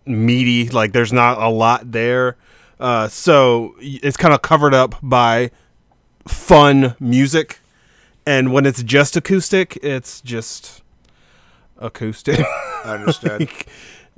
meaty. 0.05 0.67
Like 0.69 0.91
there's 0.91 1.13
not 1.13 1.41
a 1.41 1.47
lot 1.49 1.91
there. 1.93 2.35
Uh 2.79 3.07
so 3.07 3.75
it's 3.79 4.17
kind 4.17 4.33
of 4.33 4.41
covered 4.41 4.74
up 4.74 4.95
by 5.01 5.51
fun 6.27 6.95
music. 7.00 7.59
And 8.25 8.53
when 8.53 8.65
it's 8.65 8.83
just 8.83 9.17
acoustic, 9.17 9.77
it's 9.81 10.21
just 10.21 10.83
acoustic. 11.77 12.45
Understood. 12.86 13.50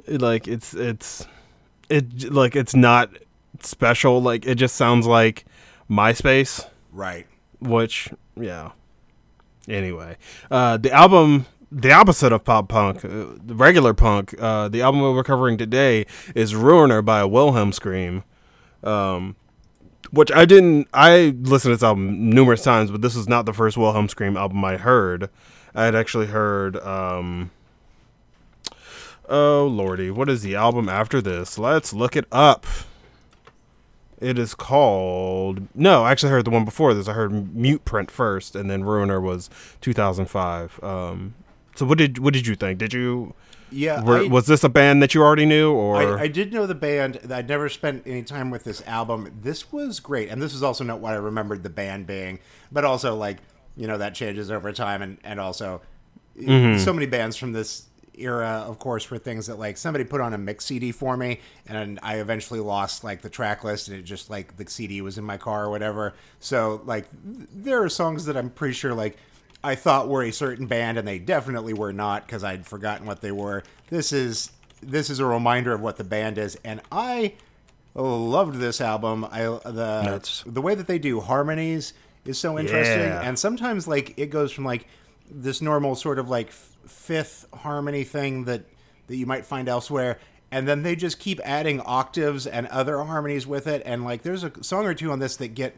like 0.08 0.48
it's 0.48 0.74
it's 0.74 1.27
it 1.89 2.32
like 2.32 2.56
it's 2.56 2.75
not 2.75 3.10
special 3.60 4.22
like 4.22 4.46
it 4.46 4.56
just 4.56 4.75
sounds 4.75 5.06
like 5.06 5.46
myspace 5.89 6.68
right. 6.91 7.27
which 7.60 8.10
yeah 8.36 8.72
anyway 9.68 10.18
uh 10.50 10.77
the 10.77 10.91
album 10.91 11.46
the 11.72 11.91
opposite 11.91 12.32
of 12.32 12.44
pop 12.44 12.70
punk 12.70 13.03
uh, 13.06 13.25
the 13.46 13.53
regular 13.53 13.94
punk 13.94 14.34
uh 14.39 14.68
the 14.68 14.82
album 14.82 15.01
we're 15.01 15.24
covering 15.24 15.58
today 15.58 16.06
is 16.34 16.56
ruiner 16.56 17.01
by 17.01 17.24
wilhelm 17.24 17.72
scream 17.72 18.24
um 18.84 19.36
which 20.12 20.32
i 20.32 20.46
didn't 20.46 20.88
i 20.94 21.36
listened 21.42 21.72
to 21.72 21.76
this 21.76 21.84
album 21.84 22.30
numerous 22.30 22.64
times 22.64 22.92
but 22.92 23.02
this 23.02 23.16
is 23.16 23.28
not 23.28 23.46
the 23.46 23.54
first 23.54 23.78
wilhelm 23.78 24.08
scream 24.08 24.36
album 24.36 24.64
i 24.66 24.78
heard 24.78 25.30
i 25.76 25.86
had 25.86 25.96
actually 25.96 26.28
heard 26.28 26.76
um 26.78 27.52
Oh 29.32 29.66
lordy, 29.66 30.12
what 30.12 30.28
is 30.28 30.42
the 30.42 30.56
album 30.56 30.90
after 30.90 31.22
this? 31.22 31.58
Let's 31.58 31.94
look 31.94 32.18
it 32.18 32.26
up. 32.34 32.68
It 34.20 34.38
is 34.38 34.54
called 34.54 35.70
No, 35.74 36.04
I 36.04 36.12
actually 36.12 36.32
heard 36.32 36.44
the 36.44 36.52
one 36.52 36.66
before 36.66 36.94
this. 36.94 37.08
I 37.08 37.14
heard 37.14 37.56
Mute 37.56 37.86
Print 37.86 38.12
first 38.12 38.58
and 38.58 38.70
then 38.70 38.84
Ruiner 38.84 39.22
was 39.22 39.50
2005. 39.80 40.84
Um 40.84 41.34
so 41.76 41.86
what 41.86 41.98
did 41.98 42.18
what 42.20 42.34
did 42.34 42.46
you 42.46 42.56
think? 42.56 42.78
Did 42.78 42.92
you 42.92 43.34
Yeah. 43.72 44.04
were, 44.04 44.20
I- 44.20 44.28
was 44.28 44.46
this 44.46 44.63
a 44.63 44.70
band 44.70 45.01
that 45.01 45.13
you 45.13 45.22
already 45.24 45.46
knew 45.46 45.72
or 45.72 46.18
I, 46.18 46.24
I 46.24 46.28
did 46.28 46.54
know 46.54 46.68
the 46.68 46.75
band. 46.75 47.20
I'd 47.32 47.48
never 47.48 47.70
spent 47.70 48.04
any 48.06 48.24
time 48.24 48.51
with 48.51 48.63
this 48.63 48.86
album. 48.86 49.32
This 49.42 49.72
was 49.72 50.00
great, 50.00 50.30
and 50.30 50.42
this 50.42 50.54
is 50.54 50.63
also 50.63 50.84
not 50.84 51.00
what 51.00 51.13
I 51.13 51.18
remembered 51.18 51.63
the 51.63 51.70
band 51.70 52.08
being, 52.08 52.40
but 52.72 52.86
also 52.86 53.16
like 53.16 53.38
you 53.75 53.88
know 53.88 53.98
that 53.98 54.13
changes 54.13 54.51
over 54.51 54.72
time, 54.72 55.01
and 55.01 55.18
and 55.24 55.40
also 55.40 55.82
mm-hmm. 56.40 56.80
so 56.80 56.94
many 56.94 57.06
bands 57.06 57.38
from 57.38 57.54
this 57.54 57.88
era, 58.18 58.63
of 58.68 58.80
course, 58.80 59.10
were 59.10 59.18
things 59.18 59.48
that 59.48 59.58
like 59.58 59.78
somebody 59.78 60.04
put 60.04 60.22
on 60.22 60.34
a 60.34 60.38
mix 60.38 60.66
CD 60.66 60.92
for 60.92 61.18
me, 61.18 61.40
and 61.68 62.00
I 62.04 62.18
eventually 62.18 62.60
lost 62.60 63.04
like 63.04 63.22
the 63.22 63.30
track 63.30 63.63
list, 63.63 63.88
and 63.88 63.98
it 63.98 64.04
just 64.04 64.30
like 64.30 64.58
the 64.58 64.70
CD 64.70 65.01
was 65.01 65.18
in 65.18 65.24
my 65.24 65.38
car 65.38 65.66
or 65.66 65.70
whatever. 65.70 66.13
So 66.40 66.82
like 66.86 67.10
th- 67.10 67.50
there 67.54 67.84
are 67.84 67.90
songs 67.90 68.25
that 68.25 68.38
I'm 68.38 68.50
pretty 68.50 68.74
sure 68.74 68.94
like. 68.94 69.18
I 69.63 69.75
thought 69.75 70.10
were 70.10 70.24
a 70.24 70.32
certain 70.32 70.65
band, 70.68 70.98
and 70.98 71.08
they 71.08 71.20
definitely 71.20 71.74
were 71.74 71.94
not 71.94 72.25
because 72.25 72.44
I'd 72.44 72.65
forgotten 72.65 73.06
what 73.06 73.22
they 73.22 73.32
were. 73.32 73.63
This 73.89 74.12
is 74.12 74.51
this 74.82 75.10
is 75.12 75.20
a 75.20 75.25
reminder 75.25 75.74
of 75.74 75.82
what 75.82 75.98
the 75.98 76.03
band 76.03 76.38
is, 76.39 76.58
and 76.63 76.82
I 76.91 77.34
loved 77.94 78.56
this 78.60 78.82
album. 78.82 79.25
I 79.25 79.44
the 79.44 79.62
That's- 79.72 80.44
the 80.46 80.62
way 80.62 80.74
that 80.75 80.88
they 80.88 80.98
do 81.00 81.20
harmonies 81.20 81.94
is 82.25 82.39
so 82.39 82.58
interesting, 82.58 83.00
Yeah. 83.10 83.22
and 83.22 83.38
sometimes 83.38 83.88
like 83.88 84.13
it 84.18 84.27
goes 84.27 84.51
from 84.51 84.65
like 84.65 84.88
this 85.30 85.62
normal 85.62 85.96
sort 85.96 86.18
of 86.20 86.30
like 86.30 86.48
f- 86.48 86.70
fifth 86.88 87.46
harmony 87.53 88.03
thing 88.03 88.46
that 88.46 88.63
that 89.08 89.15
you 89.15 89.25
might 89.25 89.46
find 89.46 89.68
elsewhere. 89.70 90.18
And 90.53 90.68
then 90.68 90.84
they 90.84 90.96
just 90.98 91.18
keep 91.20 91.39
adding 91.46 91.80
octaves 91.86 92.46
and 92.46 92.68
other 92.68 93.01
harmonies 93.03 93.48
with 93.48 93.68
it, 93.68 93.82
and 93.86 94.03
like 94.03 94.24
there's 94.24 94.44
a 94.44 94.51
song 94.62 94.86
or 94.86 94.94
two 94.94 95.12
on 95.12 95.20
this 95.20 95.36
that 95.38 95.50
get 95.56 95.75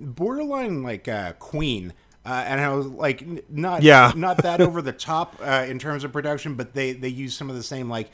borderline 0.00 0.82
like 0.82 1.06
uh, 1.08 1.32
Queen, 1.34 1.92
uh, 2.28 2.44
and 2.46 2.60
I 2.60 2.68
was 2.74 2.86
like, 2.86 3.22
n- 3.22 3.40
not 3.48 3.82
Yeah. 3.82 4.12
not 4.16 4.38
that 4.42 4.60
over 4.60 4.82
the 4.82 4.92
top 4.92 5.36
uh, 5.42 5.64
in 5.68 5.78
terms 5.78 6.04
of 6.04 6.12
production, 6.12 6.54
but 6.54 6.74
they 6.74 6.92
they 6.92 7.08
use 7.08 7.34
some 7.36 7.48
of 7.48 7.56
the 7.56 7.62
same 7.62 7.88
like 7.88 8.10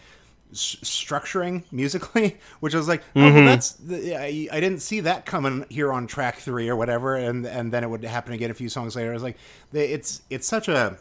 s- 0.53 0.77
structuring 0.83 1.65
musically, 1.73 2.39
which 2.61 2.75
I 2.75 2.79
was 2.79 2.89
like, 2.89 3.03
oh, 3.17 3.21
Mm-hmm. 3.21 3.35
well, 3.37 3.45
that's 3.47 3.73
the, 3.73 4.17
I, 4.17 4.49
I 4.53 4.61
didn't 4.61 4.81
see 4.81 5.01
that 5.01 5.27
coming 5.27 5.67
here 5.69 5.93
on 5.93 6.07
track 6.07 6.37
three 6.37 6.69
or 6.69 6.77
whatever, 6.77 7.17
and 7.17 7.45
and 7.47 7.73
then 7.73 7.83
it 7.83 7.91
would 7.91 8.05
happen 8.05 8.33
again 8.33 8.51
a 8.51 8.55
few 8.55 8.69
songs 8.69 8.95
later. 8.97 9.11
I 9.11 9.15
was 9.15 9.23
like, 9.23 9.37
they, 9.73 9.89
it's 9.89 10.23
it's 10.31 10.47
such 10.47 10.69
a 10.69 10.97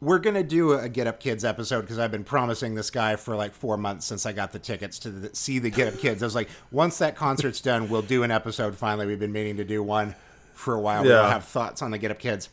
we're 0.00 0.18
gonna 0.18 0.42
do 0.42 0.72
a 0.72 0.88
Get 0.88 1.06
Up 1.06 1.20
Kids 1.20 1.44
episode 1.44 1.82
because 1.82 1.98
I've 2.00 2.10
been 2.10 2.24
promising 2.24 2.74
this 2.74 2.90
guy 2.90 3.14
for 3.14 3.36
like 3.36 3.54
four 3.54 3.76
months 3.76 4.04
since 4.04 4.26
I 4.26 4.32
got 4.32 4.50
the 4.50 4.58
tickets 4.58 4.98
to 5.00 5.10
the, 5.10 5.34
see 5.36 5.60
the 5.60 5.70
Get 5.70 5.94
Up 5.94 6.00
Kids. 6.00 6.22
I 6.22 6.26
was 6.26 6.34
like, 6.34 6.48
once 6.72 6.98
that 6.98 7.14
concert's 7.14 7.60
done, 7.60 7.88
we'll 7.88 8.02
do 8.02 8.24
an 8.24 8.32
episode. 8.32 8.74
Finally, 8.76 9.06
we've 9.06 9.20
been 9.20 9.30
meaning 9.32 9.58
to 9.58 9.64
do 9.64 9.80
one 9.80 10.16
for 10.54 10.74
a 10.74 10.80
while. 10.80 11.02
We'll 11.02 11.12
Yeah. 11.12 11.28
have 11.30 11.44
thoughts 11.44 11.82
on 11.82 11.90
the 11.90 11.98
Get 11.98 12.10
Up 12.10 12.18
Kids, 12.18 12.48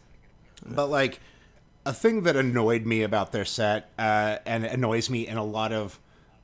but 0.65 0.87
like 0.87 1.19
a 1.85 1.93
thing 1.93 2.23
that 2.23 2.35
annoyed 2.35 2.85
me 2.85 3.03
about 3.03 3.31
their 3.31 3.45
set 3.45 3.89
uh, 3.97 4.37
and 4.45 4.65
annoys 4.65 5.09
me 5.09 5.25
in 5.27 5.37
a 5.37 5.43
lot 5.43 5.71
of 5.71 5.99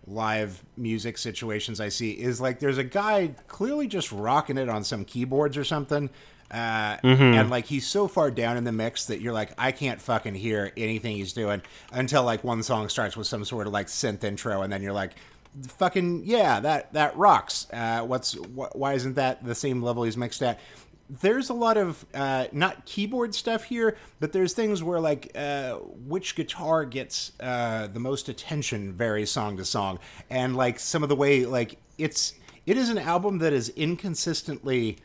live 0.07 0.63
music 0.77 1.17
situations 1.17 1.79
I 1.81 1.89
see 1.89 2.11
is 2.11 2.39
like 2.39 2.59
there's 2.59 2.77
a 2.77 2.83
guy 2.83 3.31
clearly 3.47 3.87
just 3.87 4.11
rocking 4.11 4.57
it 4.57 4.69
on 4.69 4.83
some 4.83 5.03
keyboards 5.03 5.57
or 5.57 5.63
something. 5.63 6.09
Uh, 6.51 6.97
and 7.03 7.49
like 7.49 7.65
he's 7.65 7.87
so 7.87 8.07
far 8.07 8.29
down 8.29 8.55
in 8.55 8.63
the 8.65 8.71
mix 8.71 9.07
that 9.07 9.19
you're 9.19 9.33
like 9.33 9.51
I 9.57 9.71
can't 9.71 9.99
fucking 9.99 10.35
hear 10.35 10.71
anything 10.77 11.15
he's 11.15 11.33
doing 11.33 11.63
until 11.91 12.23
like 12.23 12.43
one 12.43 12.61
song 12.61 12.87
starts 12.87 13.17
with 13.17 13.25
some 13.25 13.43
sort 13.45 13.65
of 13.65 13.73
like 13.73 13.87
synth 13.87 14.23
intro 14.23 14.61
and 14.61 14.71
then 14.71 14.83
you're 14.83 14.93
like 14.93 15.13
fucking 15.79 16.21
yeah 16.23 16.59
that 16.59 16.93
that 16.93 17.17
rocks 17.17 17.65
uh, 17.73 18.01
what's 18.01 18.33
wh- 18.33 18.75
why 18.75 18.93
isn't 18.93 19.15
that 19.15 19.43
the 19.43 19.55
same 19.55 19.81
level 19.81 20.03
he's 20.03 20.17
mixed 20.17 20.43
at 20.43 20.59
there's 21.09 21.49
a 21.49 21.53
lot 21.53 21.77
of 21.77 22.05
uh, 22.13 22.47
not 22.51 22.85
keyboard 22.85 23.35
stuff 23.35 23.65
here, 23.65 23.97
but 24.19 24.33
there's 24.33 24.53
things 24.53 24.81
where 24.81 24.99
like 24.99 25.31
uh, 25.35 25.75
which 25.75 26.35
guitar 26.35 26.85
gets 26.85 27.31
uh, 27.39 27.87
the 27.87 27.99
most 27.99 28.27
attention 28.29 28.91
varies 28.93 29.29
song 29.29 29.57
to 29.57 29.65
song, 29.65 29.99
and 30.29 30.55
like 30.55 30.79
some 30.79 31.03
of 31.03 31.09
the 31.09 31.15
way 31.15 31.45
like 31.45 31.77
it's 31.97 32.33
it 32.65 32.77
is 32.77 32.89
an 32.89 32.97
album 32.97 33.37
that 33.39 33.53
is 33.53 33.69
inconsistently 33.69 34.97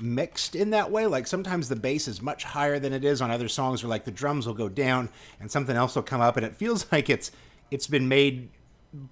mixed 0.00 0.56
in 0.56 0.70
that 0.70 0.90
way. 0.90 1.06
Like 1.06 1.26
sometimes 1.26 1.68
the 1.68 1.76
bass 1.76 2.08
is 2.08 2.20
much 2.20 2.42
higher 2.44 2.80
than 2.80 2.92
it 2.92 3.04
is 3.04 3.22
on 3.22 3.30
other 3.30 3.48
songs, 3.48 3.82
where 3.82 3.90
like 3.90 4.04
the 4.04 4.10
drums 4.10 4.46
will 4.46 4.54
go 4.54 4.68
down 4.68 5.08
and 5.40 5.50
something 5.50 5.76
else 5.76 5.94
will 5.94 6.02
come 6.02 6.20
up, 6.20 6.36
and 6.36 6.44
it 6.44 6.56
feels 6.56 6.86
like 6.92 7.08
it's 7.08 7.30
it's 7.70 7.86
been 7.86 8.08
made 8.08 8.50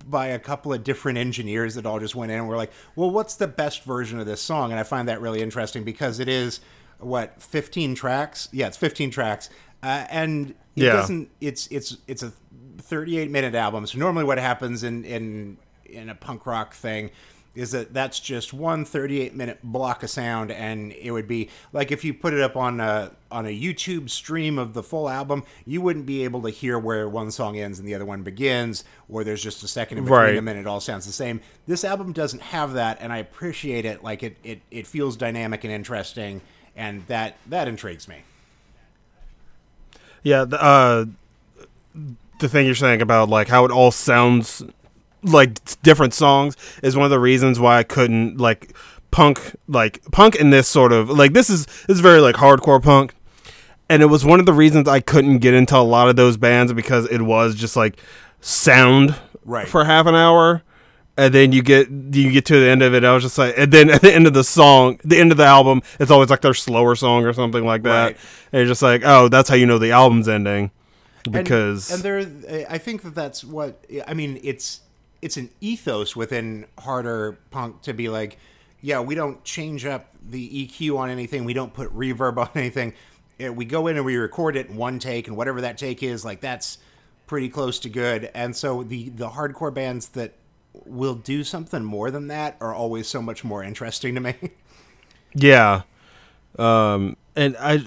by 0.08 0.26
a 0.28 0.38
couple 0.38 0.72
of 0.72 0.84
different 0.84 1.18
engineers 1.18 1.74
that 1.74 1.86
all 1.86 1.98
just 1.98 2.14
went 2.14 2.30
in 2.30 2.38
and 2.38 2.48
were 2.48 2.56
like, 2.56 2.70
well, 2.94 3.10
what's 3.10 3.34
the 3.34 3.48
best 3.48 3.82
version 3.82 4.20
of 4.20 4.26
this 4.26 4.40
song? 4.40 4.70
And 4.70 4.78
I 4.78 4.84
find 4.84 5.08
that 5.08 5.20
really 5.20 5.42
interesting 5.42 5.82
because 5.84 6.20
it 6.20 6.28
is 6.28 6.60
what 6.98 7.42
15 7.42 7.94
tracks. 7.94 8.48
Yeah, 8.52 8.68
it's 8.68 8.76
15 8.76 9.10
tracks, 9.10 9.50
uh, 9.82 10.06
and 10.08 10.50
it 10.76 10.84
Yeah. 10.84 10.92
doesn't. 10.92 11.30
It's 11.40 11.66
it's 11.68 11.96
it's 12.06 12.22
a 12.22 12.32
38 12.78 13.30
minute 13.30 13.54
album. 13.54 13.86
So 13.86 13.98
normally, 13.98 14.24
what 14.24 14.38
happens 14.38 14.84
in 14.84 15.04
in 15.04 15.58
in 15.84 16.08
a 16.08 16.14
punk 16.14 16.46
rock 16.46 16.74
thing 16.74 17.10
is 17.54 17.72
that 17.72 17.92
that's 17.92 18.18
just 18.18 18.54
one 18.54 18.84
38 18.84 19.34
minute 19.34 19.58
block 19.62 20.02
of 20.02 20.08
sound 20.08 20.50
and 20.50 20.90
it 20.92 21.10
would 21.10 21.28
be 21.28 21.50
like 21.72 21.92
if 21.92 22.02
you 22.02 22.14
put 22.14 22.32
it 22.32 22.40
up 22.40 22.56
on 22.56 22.80
a 22.80 23.10
on 23.30 23.44
a 23.44 23.48
YouTube 23.50 24.08
stream 24.08 24.58
of 24.58 24.72
the 24.72 24.82
full 24.82 25.08
album 25.08 25.44
you 25.66 25.80
wouldn't 25.82 26.06
be 26.06 26.24
able 26.24 26.40
to 26.42 26.48
hear 26.50 26.78
where 26.78 27.06
one 27.08 27.30
song 27.30 27.58
ends 27.58 27.78
and 27.78 27.86
the 27.86 27.94
other 27.94 28.06
one 28.06 28.22
begins 28.22 28.84
or 29.08 29.22
there's 29.22 29.42
just 29.42 29.62
a 29.62 29.68
second 29.68 29.98
in 29.98 30.04
between 30.04 30.18
Right. 30.18 30.34
them 30.34 30.48
and 30.48 30.58
it 30.58 30.66
all 30.66 30.80
sounds 30.80 31.04
the 31.04 31.12
same. 31.12 31.40
This 31.66 31.84
album 31.84 32.12
doesn't 32.12 32.40
have 32.40 32.72
that 32.72 32.96
and 33.02 33.12
I 33.12 33.18
appreciate 33.18 33.84
it. 33.84 34.02
Like 34.02 34.22
it 34.22 34.36
it, 34.42 34.60
it 34.70 34.86
feels 34.86 35.16
dynamic 35.16 35.62
and 35.64 35.72
interesting 35.72 36.40
and 36.74 37.06
that 37.08 37.36
that 37.48 37.68
intrigues 37.68 38.08
me. 38.08 38.22
Yeah, 40.22 40.44
the, 40.44 40.62
uh, 40.62 41.04
the 42.38 42.48
thing 42.48 42.64
you're 42.64 42.74
saying 42.74 43.02
about 43.02 43.28
like 43.28 43.48
how 43.48 43.64
it 43.64 43.70
all 43.70 43.90
sounds 43.90 44.62
like 45.22 45.58
different 45.82 46.14
songs 46.14 46.56
is 46.82 46.96
one 46.96 47.04
of 47.04 47.10
the 47.10 47.20
reasons 47.20 47.58
why 47.60 47.78
I 47.78 47.82
couldn't 47.82 48.38
like 48.38 48.76
punk 49.10 49.54
like 49.68 50.02
punk 50.10 50.34
in 50.36 50.50
this 50.50 50.66
sort 50.68 50.92
of 50.92 51.10
like 51.10 51.32
this 51.32 51.50
is 51.50 51.66
this 51.66 51.96
is 51.96 52.00
very 52.00 52.20
like 52.20 52.36
hardcore 52.36 52.82
punk 52.82 53.14
and 53.90 54.02
it 54.02 54.06
was 54.06 54.24
one 54.24 54.40
of 54.40 54.46
the 54.46 54.52
reasons 54.54 54.88
I 54.88 55.00
couldn't 55.00 55.38
get 55.38 55.52
into 55.54 55.76
a 55.76 55.82
lot 55.82 56.08
of 56.08 56.16
those 56.16 56.36
bands 56.38 56.72
because 56.72 57.06
it 57.08 57.20
was 57.22 57.54
just 57.54 57.76
like 57.76 57.98
sound 58.40 59.14
Right. 59.44 59.66
for 59.68 59.84
half 59.84 60.06
an 60.06 60.14
hour 60.14 60.62
and 61.16 61.34
then 61.34 61.50
you 61.52 61.62
get 61.62 61.90
you 61.90 62.30
get 62.30 62.44
to 62.46 62.60
the 62.60 62.68
end 62.70 62.80
of 62.82 62.94
it 62.94 63.04
I 63.04 63.12
was 63.12 63.24
just 63.24 63.36
like 63.36 63.54
and 63.58 63.72
then 63.72 63.90
at 63.90 64.00
the 64.02 64.12
end 64.14 64.26
of 64.28 64.34
the 64.34 64.44
song 64.44 64.98
the 65.04 65.18
end 65.18 65.30
of 65.32 65.36
the 65.36 65.44
album 65.44 65.82
it's 65.98 66.10
always 66.12 66.30
like 66.30 66.40
their 66.42 66.54
slower 66.54 66.94
song 66.94 67.24
or 67.26 67.32
something 67.32 67.64
like 67.66 67.82
that 67.82 68.04
Right. 68.04 68.16
and 68.52 68.58
you're 68.60 68.66
just 68.68 68.82
like 68.82 69.02
oh 69.04 69.28
that's 69.28 69.48
how 69.48 69.56
you 69.56 69.66
know 69.66 69.78
the 69.78 69.90
album's 69.90 70.28
ending 70.28 70.70
And- 71.24 71.32
because 71.34 71.90
and, 71.90 72.02
there 72.04 72.66
i 72.70 72.78
think 72.78 73.02
that 73.02 73.14
that's 73.16 73.42
what 73.44 73.84
i 74.06 74.14
mean 74.14 74.38
it's 74.44 74.80
it's 75.22 75.36
an 75.36 75.48
ethos 75.60 76.14
within 76.14 76.66
harder 76.78 77.38
punk 77.50 77.80
to 77.82 77.94
be 77.94 78.08
like 78.08 78.38
yeah 78.80 79.00
we 79.00 79.14
don't 79.14 79.42
change 79.44 79.86
up 79.86 80.12
the 80.28 80.66
eq 80.66 80.96
on 80.96 81.10
anything. 81.10 81.44
We 81.44 81.54
don't 81.54 81.72
put 81.72 81.94
reverb 81.96 82.36
on 82.38 82.50
anything. 82.54 82.94
We 83.38 83.64
go 83.64 83.88
in 83.88 83.96
and 83.96 84.04
we 84.04 84.16
record 84.16 84.56
it 84.56 84.68
in 84.68 84.76
one 84.76 84.98
take 84.98 85.26
and 85.26 85.36
whatever 85.36 85.62
that 85.62 85.76
take 85.78 86.02
is 86.02 86.24
like 86.24 86.40
that's 86.40 86.78
pretty 87.26 87.48
close 87.48 87.78
to 87.80 87.88
good. 87.88 88.30
And 88.34 88.54
so 88.54 88.82
the 88.82 89.08
the 89.08 89.30
hardcore 89.30 89.72
bands 89.72 90.08
that 90.10 90.34
will 90.86 91.14
do 91.14 91.44
something 91.44 91.84
more 91.84 92.10
than 92.10 92.28
that 92.28 92.56
are 92.60 92.74
always 92.74 93.08
so 93.08 93.20
much 93.20 93.44
more 93.44 93.62
interesting 93.62 94.14
to 94.14 94.20
me. 94.20 94.34
Yeah. 95.34 95.82
Um, 96.58 97.16
and 97.34 97.56
I, 97.58 97.84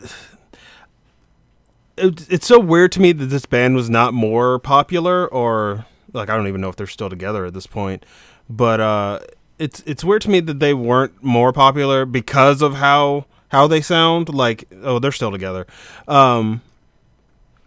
it, 1.98 2.32
it's 2.32 2.48
so 2.48 2.60
weird 2.60 2.92
to 2.94 3.01
me 3.01 3.12
that 3.12 3.25
this 3.25 3.46
band 3.46 3.75
was 3.75 3.89
not 3.89 4.13
more 4.13 4.60
popular, 4.60 5.27
or 5.27 5.86
like 6.15 6.29
I 6.29 6.36
don't 6.36 6.48
even 6.48 6.62
know 6.62 6.69
if 6.69 6.75
they're 6.75 6.88
still 6.88 7.10
together 7.10 7.45
at 7.45 7.53
this 7.53 7.67
point. 7.67 8.05
But 8.50 8.79
uh, 8.79 9.19
it's 9.60 9.84
it's 9.86 10.03
weird 10.03 10.22
to 10.24 10.29
me 10.29 10.39
that 10.39 10.60
they 10.60 10.74
weren't 10.74 11.24
more 11.24 11.51
popular 11.53 12.05
because 12.05 12.62
of 12.62 12.75
how 12.75 13.25
how 13.50 13.67
they 13.67 13.81
sound. 13.81 14.29
Like 14.29 14.65
oh, 14.81 15.00
they're 15.00 15.12
still 15.12 15.31
together. 15.31 15.65
Um, 16.07 16.62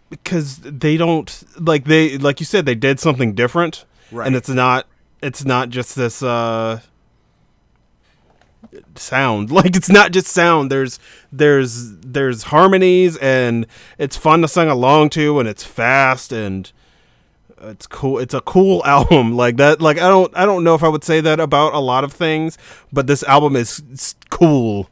because 0.09 0.57
they 0.57 0.97
don't 0.97 1.43
like 1.59 1.85
they 1.85 2.17
like 2.17 2.39
you 2.39 2.45
said 2.45 2.65
they 2.65 2.75
did 2.75 2.99
something 2.99 3.33
different, 3.33 3.85
Right. 4.11 4.27
and 4.27 4.35
it's 4.35 4.49
not 4.49 4.87
it's 5.21 5.45
not 5.45 5.69
just 5.69 5.95
this. 5.95 6.21
Uh, 6.23 6.79
sound 8.95 9.49
like 9.59 9.75
it's 9.75 9.89
not 9.89 10.11
just 10.11 10.27
sound 10.27 10.69
there's 10.69 10.99
there's 11.31 11.95
there's 11.99 12.43
harmonies 12.43 13.15
and 13.17 13.65
it's 13.97 14.17
fun 14.17 14.41
to 14.41 14.47
sing 14.47 14.67
along 14.67 15.09
to 15.09 15.39
and 15.39 15.47
it's 15.47 15.63
fast 15.63 16.31
and 16.31 16.71
it's 17.61 17.87
cool 17.87 18.19
it's 18.19 18.33
a 18.33 18.41
cool 18.41 18.85
album. 18.85 19.35
Like 19.35 19.57
that 19.57 19.81
like 19.81 19.97
i 19.97 20.07
don't 20.07 20.35
i 20.35 20.45
don't 20.45 20.63
know 20.63 20.75
if 20.75 20.83
i 20.83 20.87
would 20.87 21.03
say 21.03 21.21
that 21.21 21.39
about 21.39 21.73
a 21.73 21.79
lot 21.79 22.03
of 22.03 22.13
things 22.13 22.57
but 22.91 23.07
this 23.07 23.23
album 23.23 23.55
is 23.55 24.15
cool. 24.29 24.89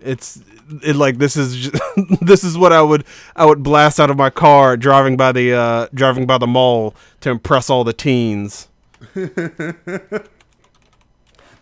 It's 0.00 0.42
it 0.82 0.94
like 0.96 1.18
this 1.18 1.36
is 1.36 1.56
just, 1.56 1.82
this 2.20 2.44
is 2.44 2.56
what 2.56 2.72
i 2.72 2.80
would 2.80 3.04
i 3.34 3.44
would 3.44 3.62
blast 3.62 3.98
out 3.98 4.08
of 4.10 4.16
my 4.16 4.30
car 4.30 4.76
driving 4.76 5.16
by 5.16 5.32
the 5.32 5.52
uh 5.52 5.88
driving 5.92 6.26
by 6.26 6.38
the 6.38 6.46
mall 6.46 6.94
to 7.20 7.30
impress 7.30 7.68
all 7.70 7.84
the 7.84 7.92
teens. 7.92 8.68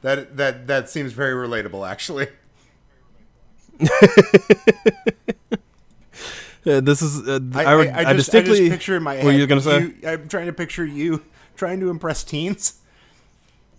That 0.03 0.37
that 0.37 0.69
that 0.69 0.89
seems 0.89 1.13
very 1.13 1.35
relatable 1.35 1.89
actually 1.89 2.29
Uh, 6.69 6.81
this 6.81 7.01
is 7.03 7.27
uh, 7.27 7.41
I, 7.55 7.65
I, 7.65 7.75
would, 7.77 7.89
I, 7.89 7.91
I, 7.91 8.01
I 8.01 8.05
just, 8.13 8.31
distinctly 8.31 8.57
I 8.57 8.59
just 8.61 8.71
picture 8.73 8.97
in 8.97 9.03
my 9.03 9.15
head. 9.15 9.25
what 9.25 9.35
are 9.35 9.39
you 9.39 9.47
gonna 9.47 9.61
say 9.63 9.81
you- 9.81 9.95
I'm 10.07 10.29
trying 10.29 10.47
to 10.47 10.53
picture 10.53 10.85
you 10.85 11.23
trying 11.57 11.81
to 11.81 11.91
impress 11.91 12.23
teens. 12.25 12.75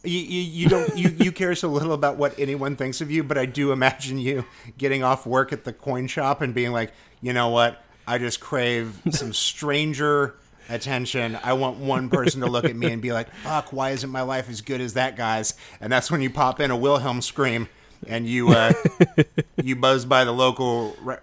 You, 0.04 0.18
you, 0.20 0.42
you 0.42 0.70
don't 0.70 0.98
you, 0.98 1.10
you 1.10 1.32
care 1.32 1.54
so 1.56 1.68
little 1.68 1.92
about 1.94 2.16
what 2.18 2.38
anyone 2.40 2.76
thinks 2.78 3.02
of 3.02 3.12
you, 3.12 3.24
but 3.24 3.38
I 3.38 3.46
do 3.46 3.72
imagine 3.74 4.18
you 4.18 4.46
getting 4.78 5.04
off 5.04 5.26
work 5.26 5.52
at 5.54 5.66
the 5.66 5.74
coin 5.74 6.08
shop 6.08 6.42
and 6.42 6.54
being 6.54 6.72
like, 6.72 6.94
you 7.22 7.34
know 7.34 7.50
what? 7.50 7.84
I 8.08 8.18
just 8.18 8.40
crave 8.40 9.00
some 9.12 9.34
stranger 9.34 10.36
attention. 10.70 11.38
I 11.44 11.54
want 11.54 11.78
one 11.78 12.10
person 12.10 12.42
to 12.42 12.48
look 12.48 12.66
at 12.66 12.76
me 12.76 12.92
and 12.92 13.02
be 13.02 13.12
like, 13.12 13.30
"Fuck, 13.44 13.74
why 13.74 13.90
isn't 13.92 14.10
my 14.10 14.22
life 14.22 14.50
as 14.50 14.62
good 14.62 14.80
as 14.82 14.94
that 14.94 15.16
guy's?" 15.18 15.54
And 15.82 15.92
that's 15.92 16.10
when 16.10 16.22
you 16.22 16.30
pop 16.30 16.60
in 16.60 16.72
a 16.72 16.78
Wilhelm 16.78 17.22
scream 17.22 17.68
and 18.08 18.26
you 18.26 18.50
uh, 18.50 18.72
you 19.64 19.76
buzz 19.76 20.06
by 20.06 20.24
the 20.24 20.32
local 20.32 20.96
re- 21.02 21.18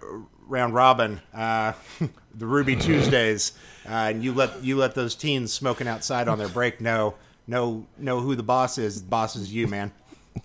round 0.47 0.73
robin, 0.73 1.21
uh, 1.33 1.73
the 2.35 2.45
Ruby 2.45 2.75
Tuesdays, 2.75 3.53
uh, 3.85 3.89
and 4.09 4.23
you 4.23 4.33
let 4.33 4.63
you 4.63 4.77
let 4.77 4.95
those 4.95 5.15
teens 5.15 5.53
smoking 5.53 5.87
outside 5.87 6.27
on 6.27 6.37
their 6.37 6.49
break 6.49 6.81
know 6.81 7.15
know 7.47 7.85
know 7.97 8.19
who 8.19 8.35
the 8.35 8.43
boss 8.43 8.77
is. 8.77 9.01
The 9.01 9.07
boss 9.09 9.35
is 9.35 9.53
you, 9.53 9.67
man. 9.67 9.91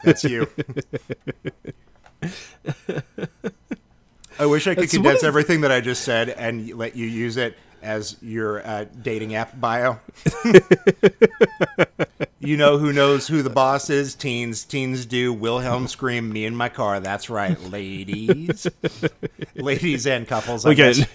That's 0.03 0.25
you. 0.25 0.49
I 4.39 4.47
wish 4.47 4.67
I 4.67 4.75
could 4.75 4.89
condense 4.91 5.19
is- 5.19 5.25
everything 5.25 5.61
that 5.63 5.73
I 5.73 5.81
just 5.81 6.03
said 6.03 6.31
and 6.31 6.73
let 6.75 6.97
you 6.97 7.07
use 7.07 7.37
it 7.37 7.57
as 7.83 8.17
your 8.23 8.67
uh, 8.67 8.85
dating 9.03 9.35
app 9.35 9.59
bio. 9.61 9.99
you 12.41 12.57
know 12.57 12.79
who 12.79 12.93
knows 12.93 13.29
who 13.29 13.43
the 13.43 13.51
boss 13.51 13.91
is? 13.91 14.15
Teens. 14.15 14.65
Teens 14.65 15.07
do. 15.07 15.33
Wilhelm 15.33 15.89
scream, 15.89 16.33
me 16.33 16.45
in 16.45 16.55
my 16.57 16.69
car. 16.69 17.01
That's 17.01 17.29
right, 17.31 17.59
ladies. 17.71 18.67
ladies 19.55 20.07
and 20.07 20.27
couples. 20.27 20.65
I 20.67 20.71
We 20.71 20.75
can, 20.77 20.93
guess. 20.95 21.07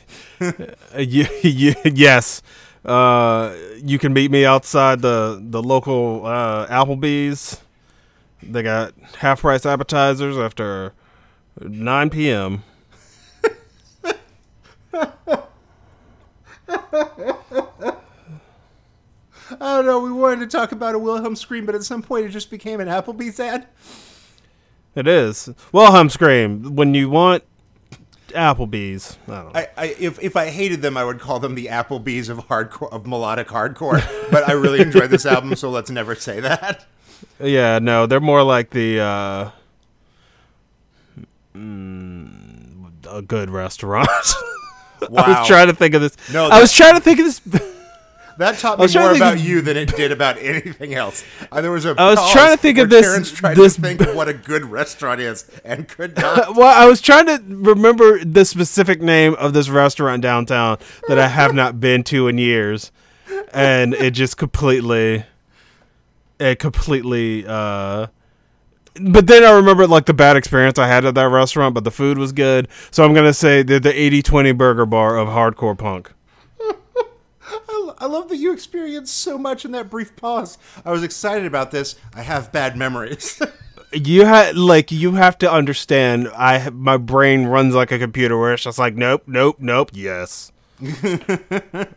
uh, 0.42 0.52
y- 0.98 1.30
y- 1.44 1.76
yes. 1.94 2.42
Uh, 2.86 3.54
you 3.84 4.00
can 4.00 4.14
meet 4.14 4.32
me 4.32 4.46
outside 4.46 5.02
the 5.02 5.42
the 5.44 5.62
local 5.62 6.26
uh, 6.26 6.68
Applebee's. 6.68 7.62
They 8.42 8.62
got 8.64 8.94
half 9.18 9.42
price 9.42 9.66
appetizers 9.66 10.38
after 10.38 10.94
9 11.60 12.10
p.m. 12.12 12.64
I 16.94 17.96
don't 19.60 19.86
know. 19.86 20.00
We 20.00 20.12
wanted 20.12 20.40
to 20.42 20.48
talk 20.58 20.72
about 20.72 20.96
a 20.96 21.00
Wilhelm 21.00 21.36
scream, 21.36 21.66
but 21.66 21.76
at 21.76 21.84
some 21.84 22.02
point 22.02 22.26
it 22.26 22.30
just 22.30 22.50
became 22.50 22.80
an 22.80 22.88
Applebee's 22.88 23.40
ad. 23.40 23.68
It 24.96 25.08
is 25.08 25.50
Wilhelm 25.72 26.10
scream 26.10 26.76
when 26.76 26.94
you 26.94 27.10
want 27.10 27.44
Applebee's. 28.30 29.18
I 29.28 29.32
don't 29.32 29.54
know. 29.54 29.60
I, 29.60 29.68
I 29.78 29.86
if 30.00 30.22
if 30.22 30.36
I 30.36 30.48
hated 30.50 30.82
them, 30.82 30.98
I 30.98 31.04
would 31.04 31.20
call 31.20 31.40
them 31.40 31.56
the 31.56 31.68
Applebee's 31.68 32.30
of 32.30 32.48
hardcore 32.48 32.92
of 32.92 33.06
melodic 33.06 33.48
hardcore. 33.48 34.02
but 34.32 34.48
I 34.50 34.54
really 34.54 34.82
enjoyed 34.82 35.10
this 35.10 35.26
album, 35.26 35.56
so 35.56 35.70
let's 35.70 35.90
never 35.90 36.16
say 36.16 36.40
that. 36.40 36.86
Yeah, 37.40 37.80
no, 37.80 38.06
they're 38.06 38.20
more 38.20 38.44
like 38.44 38.72
the 38.72 39.00
uh, 39.00 39.52
mm, 41.56 42.92
a 43.10 43.22
good 43.22 43.50
restaurant. 43.50 44.10
I 45.02 45.40
was 45.40 45.48
trying 45.48 45.68
to 45.68 45.74
think 45.74 45.94
of 45.96 46.02
this. 46.02 46.16
No, 46.34 46.48
I 46.48 46.60
was 46.62 46.72
trying 46.72 46.96
to 46.96 47.02
think 47.02 47.20
of 47.20 47.26
this. 47.26 47.64
That 48.38 48.60
taught 48.60 48.78
me 48.78 48.86
more 48.94 49.16
about 49.16 49.34
of- 49.38 49.40
you 49.44 49.62
than 49.62 49.78
it 49.78 49.96
did 49.96 50.12
about 50.12 50.38
anything 50.42 50.94
else. 50.94 51.24
Uh, 51.52 51.60
there 51.60 51.72
was 51.72 51.86
a 51.88 51.96
I 51.98 52.12
was 52.12 52.32
trying 52.32 52.56
to 52.56 52.62
think 52.62 52.78
of 52.78 52.88
this- 52.88 53.04
Terence 53.04 53.32
tried 53.32 53.58
this- 53.58 53.74
to 53.78 53.82
think 53.82 54.00
of 54.02 54.14
what 54.16 54.28
a 54.28 54.34
good 54.36 54.64
restaurant 54.66 55.20
is 55.20 55.50
and 55.66 55.88
could 55.88 56.16
not. 56.22 56.56
well, 56.56 56.68
I 56.68 56.86
was 56.86 57.02
trying 57.02 57.26
to 57.26 57.42
remember 57.48 58.24
the 58.24 58.46
specific 58.46 59.02
name 59.02 59.34
of 59.40 59.54
this 59.54 59.70
restaurant 59.70 60.22
downtown 60.22 60.78
that 61.08 61.18
I 61.18 61.30
have 61.30 61.56
not 61.56 61.80
been 61.80 62.04
to 62.04 62.28
in 62.28 62.38
years, 62.38 62.92
and 63.56 63.96
it 63.96 64.12
just 64.12 64.38
completely, 64.38 65.26
it 66.40 66.60
completely. 66.60 67.44
uh 67.48 68.06
But 69.02 69.28
then 69.28 69.44
I 69.44 69.52
remember 69.52 69.88
like 69.88 70.06
the 70.06 70.14
bad 70.14 70.36
experience 70.38 70.80
I 70.80 70.88
had 70.88 71.06
at 71.06 71.16
that 71.16 71.30
restaurant, 71.30 71.74
but 71.76 71.84
the 71.84 71.92
food 71.92 72.18
was 72.18 72.32
good. 72.32 72.68
So 72.92 73.04
I'm 73.04 73.14
gonna 73.14 73.34
say 73.34 73.64
they're 73.64 73.80
the 73.80 73.94
80-20 73.94 74.58
burger 74.58 74.86
bar 74.86 75.18
of 75.18 75.28
hardcore 75.28 75.78
punk. 75.78 76.12
I, 76.62 77.94
I 78.00 78.06
love 78.06 78.30
that 78.30 78.38
you 78.38 78.52
experienced 78.52 79.18
so 79.18 79.38
much 79.38 79.66
in 79.66 79.72
that 79.72 79.90
brief 79.90 80.16
pause. 80.16 80.58
I 80.86 80.92
was 80.92 81.04
excited 81.04 81.46
about 81.46 81.72
this. 81.72 81.96
I 82.14 82.22
have 82.22 82.52
bad 82.52 82.76
memories. 82.78 83.42
You 83.94 84.26
had 84.26 84.58
like 84.58 84.92
you 84.92 85.14
have 85.14 85.38
to 85.38 85.50
understand. 85.50 86.28
I 86.36 86.70
my 86.72 86.98
brain 86.98 87.46
runs 87.46 87.74
like 87.74 87.90
a 87.90 87.98
computer 87.98 88.38
where 88.38 88.54
it's 88.54 88.64
just 88.64 88.78
like 88.78 88.96
nope, 88.96 89.24
nope, 89.28 89.58
nope, 89.60 89.92
yes, 89.94 90.52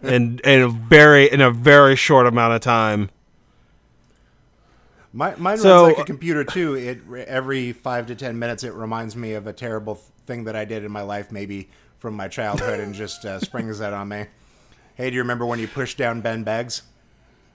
and 0.00 0.40
in 0.40 0.62
a 0.62 0.68
very 0.68 1.28
in 1.28 1.40
a 1.40 1.50
very 1.50 1.96
short 1.96 2.28
amount 2.28 2.54
of 2.54 2.60
time. 2.60 3.10
My, 5.12 5.34
mine 5.36 5.58
So- 5.58 5.84
runs 5.86 5.96
like 5.96 6.02
a 6.02 6.06
computer 6.06 6.44
too. 6.44 6.74
It 6.74 7.00
every 7.28 7.72
five 7.72 8.06
to 8.08 8.14
ten 8.14 8.38
minutes, 8.38 8.62
it 8.64 8.72
reminds 8.74 9.16
me 9.16 9.32
of 9.34 9.46
a 9.46 9.52
terrible 9.52 9.96
thing 10.26 10.44
that 10.44 10.54
I 10.56 10.64
did 10.64 10.84
in 10.84 10.92
my 10.92 11.02
life, 11.02 11.32
maybe 11.32 11.68
from 11.98 12.14
my 12.14 12.28
childhood, 12.28 12.78
and 12.80 12.94
just 12.94 13.24
uh, 13.24 13.40
springs 13.40 13.78
that 13.80 13.92
on 13.92 14.08
me. 14.08 14.26
Hey, 14.94 15.10
do 15.10 15.16
you 15.16 15.22
remember 15.22 15.44
when 15.46 15.58
you 15.58 15.66
pushed 15.68 15.98
down 15.98 16.20
Ben 16.20 16.44
Beggs? 16.44 16.82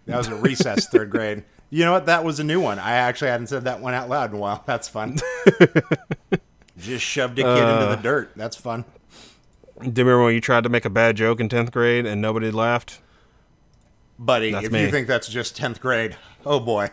That 0.06 0.18
was 0.18 0.28
a 0.28 0.36
recess, 0.36 0.88
third 0.92 1.10
grade. 1.10 1.44
You 1.70 1.86
know 1.86 1.94
what? 1.94 2.06
That 2.08 2.24
was 2.24 2.40
a 2.40 2.44
new 2.44 2.60
one. 2.60 2.78
I 2.78 2.92
actually 2.94 3.30
hadn't 3.32 3.48
said 3.48 3.64
that 3.66 3.80
one 3.82 3.94
out 3.94 4.10
loud 4.10 4.32
in 4.32 4.36
a 4.38 4.40
while. 4.40 4.64
That's 4.68 4.88
fun. 4.88 5.18
just 6.78 7.04
shoved 7.06 7.40
a 7.40 7.44
kid 7.44 7.50
into 7.58 7.64
Uh. 7.64 7.96
the 7.96 8.02
dirt. 8.02 8.32
That's 8.36 8.56
fun. 8.56 8.86
Do 9.80 9.86
you 9.88 9.92
remember 10.06 10.24
when 10.26 10.34
you 10.36 10.42
tried 10.42 10.64
to 10.64 10.70
make 10.70 10.86
a 10.86 10.90
bad 10.90 11.18
joke 11.18 11.40
in 11.40 11.50
tenth 11.50 11.72
grade 11.72 12.06
and 12.06 12.22
nobody 12.22 12.52
laughed? 12.52 13.00
Buddy, 14.18 14.52
That's 14.52 14.68
if 14.68 14.72
me. 14.72 14.84
you 14.84 14.92
think 14.92 15.08
that's 15.08 15.28
just 15.28 15.58
10th 15.58 15.82
grade, 15.82 16.16
oh 16.46 16.60
boy. 16.62 16.90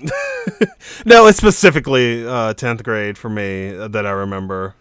No, 1.04 1.26
it's 1.26 1.38
specifically 1.38 2.26
uh, 2.26 2.54
tenth 2.54 2.82
grade 2.82 3.18
for 3.18 3.28
me 3.28 3.76
uh, 3.76 3.88
that 3.88 4.06
I 4.06 4.10
remember. 4.10 4.74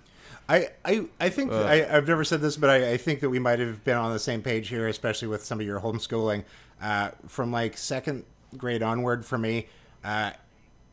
I, 0.47 0.69
I, 0.84 1.08
I 1.19 1.30
think 1.30 1.51
I, 1.51 1.86
I've 1.89 2.08
never 2.08 2.23
said 2.23 2.41
this, 2.41 2.56
but 2.56 2.69
I, 2.69 2.91
I 2.91 2.97
think 2.97 3.19
that 3.21 3.30
we 3.30 3.39
might 3.39 3.60
have 3.60 3.84
been 3.84 3.97
on 3.97 4.13
the 4.13 4.19
same 4.19 4.41
page 4.41 4.69
here, 4.69 4.88
especially 4.88 5.28
with 5.28 5.43
some 5.43 5.60
of 5.60 5.65
your 5.65 5.80
homeschooling. 5.80 6.43
Uh, 6.82 7.12
from 7.28 7.51
like 7.51 7.78
second 7.78 8.25
grade 8.56 8.84
onward, 8.84 9.25
for 9.25 9.38
me, 9.38 9.67
uh, 10.04 10.32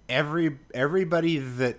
every 0.08 0.58
everybody 0.72 1.38
that 1.38 1.78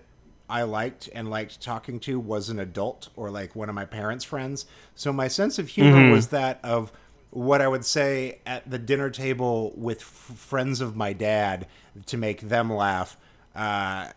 I 0.49 0.63
liked 0.63 1.10
and 1.13 1.29
liked 1.29 1.62
talking 1.62 1.99
to 2.01 2.19
was 2.19 2.49
an 2.49 2.60
adult 2.60 3.10
or 3.15 3.32
like 3.32 3.56
one 3.56 3.69
of 3.69 3.75
my 3.75 3.86
parents' 3.86 4.23
friends. 4.23 4.65
So 4.93 5.12
my 5.12 5.27
sense 5.27 5.58
of 5.58 5.69
humor 5.69 6.12
was 6.12 6.27
that 6.27 6.60
of 6.63 6.91
what 7.32 7.62
I 7.62 7.67
would 7.67 7.86
say 7.86 8.39
at 8.45 8.69
the 8.69 8.77
dinner 8.77 9.10
table 9.10 9.73
with 9.75 10.01
f- 10.01 10.38
friends 10.38 10.82
of 10.82 10.95
my 10.95 11.13
dad 11.13 11.65
to 12.08 12.17
make 12.17 12.41
them 12.41 12.71
laugh. 12.71 13.17
Uh, 13.56 14.10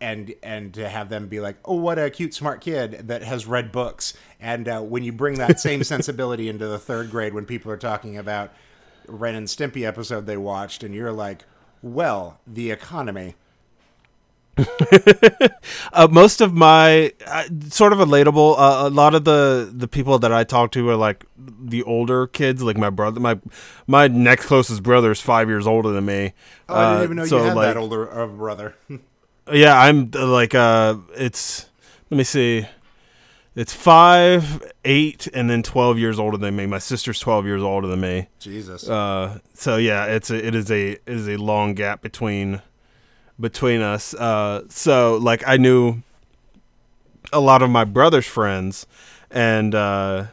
and 0.00 0.34
and 0.42 0.74
to 0.74 0.88
have 0.88 1.08
them 1.08 1.28
be 1.28 1.40
like, 1.40 1.56
"Oh, 1.64 1.76
what 1.76 1.98
a 1.98 2.10
cute, 2.10 2.34
smart 2.34 2.60
kid 2.60 3.06
that 3.08 3.22
has 3.22 3.46
read 3.46 3.70
books." 3.70 4.14
And 4.40 4.68
uh, 4.68 4.80
when 4.80 5.04
you 5.04 5.12
bring 5.12 5.34
that 5.36 5.60
same 5.60 5.84
sensibility 5.94 6.48
into 6.48 6.66
the 6.66 6.78
third 6.78 7.10
grade, 7.10 7.34
when 7.34 7.46
people 7.46 7.70
are 7.70 7.76
talking 7.76 8.18
about 8.18 8.52
Ren 9.06 9.36
and 9.36 9.46
Stimpy 9.46 9.86
episode 9.86 10.26
they 10.26 10.36
watched, 10.36 10.82
and 10.82 10.92
you're 10.94 11.12
like, 11.12 11.44
"Well, 11.82 12.40
the 12.46 12.70
economy." 12.70 13.36
Uh, 15.94 16.08
most 16.10 16.40
of 16.40 16.54
my 16.54 17.12
uh, 17.26 17.44
sort 17.68 17.92
of 17.92 17.98
relatable. 17.98 18.54
Uh, 18.58 18.88
a 18.88 18.90
lot 18.90 19.14
of 19.14 19.24
the 19.24 19.70
the 19.74 19.86
people 19.88 20.18
that 20.18 20.32
I 20.32 20.42
talk 20.44 20.72
to 20.72 20.88
are 20.88 20.96
like 20.96 21.24
the 21.36 21.82
older 21.82 22.26
kids, 22.26 22.62
like 22.62 22.76
my 22.78 22.88
brother. 22.90 23.20
My 23.20 23.38
my 23.86 24.08
next 24.08 24.46
closest 24.46 24.82
brother 24.82 25.10
is 25.10 25.20
five 25.20 25.48
years 25.48 25.66
older 25.66 25.90
than 25.90 26.06
me. 26.06 26.32
Oh, 26.68 26.74
I 26.74 26.84
didn't 26.84 27.00
Uh, 27.00 27.04
even 27.04 27.16
know 27.18 27.26
so, 27.26 27.36
you 27.38 27.44
had 27.44 27.56
like, 27.56 27.74
that 27.74 27.76
older 27.80 28.04
of 28.06 28.30
a 28.32 28.36
brother. 28.36 28.74
Yeah, 29.52 29.76
I'm 29.76 30.08
uh, 30.14 30.24
like 30.26 30.54
uh 30.54 30.94
it's 31.16 31.66
let 32.10 32.16
me 32.16 32.22
see. 32.24 32.64
It's 33.56 33.72
5, 33.74 34.72
8 34.84 35.26
and 35.34 35.50
then 35.50 35.62
12 35.64 35.98
years 35.98 36.18
older 36.20 36.38
than 36.38 36.54
me. 36.56 36.64
My 36.66 36.78
sister's 36.78 37.18
12 37.18 37.44
years 37.46 37.62
older 37.62 37.88
than 37.88 38.00
me. 38.00 38.28
Jesus. 38.38 38.88
Uh 38.88 39.40
so 39.52 39.76
yeah, 39.78 40.04
it's 40.06 40.30
a, 40.30 40.46
it 40.46 40.54
is 40.54 40.70
a 40.70 40.92
it 40.92 41.00
is 41.06 41.28
a 41.28 41.36
long 41.38 41.74
gap 41.74 42.02
between 42.02 42.62
between 43.40 43.80
us. 43.82 44.14
Uh 44.14 44.62
so 44.68 45.16
like 45.20 45.42
I 45.46 45.56
knew 45.56 46.02
a 47.32 47.40
lot 47.40 47.62
of 47.62 47.70
my 47.70 47.84
brother's 47.84 48.26
friends 48.26 48.86
and 49.30 49.74
uh 49.74 50.26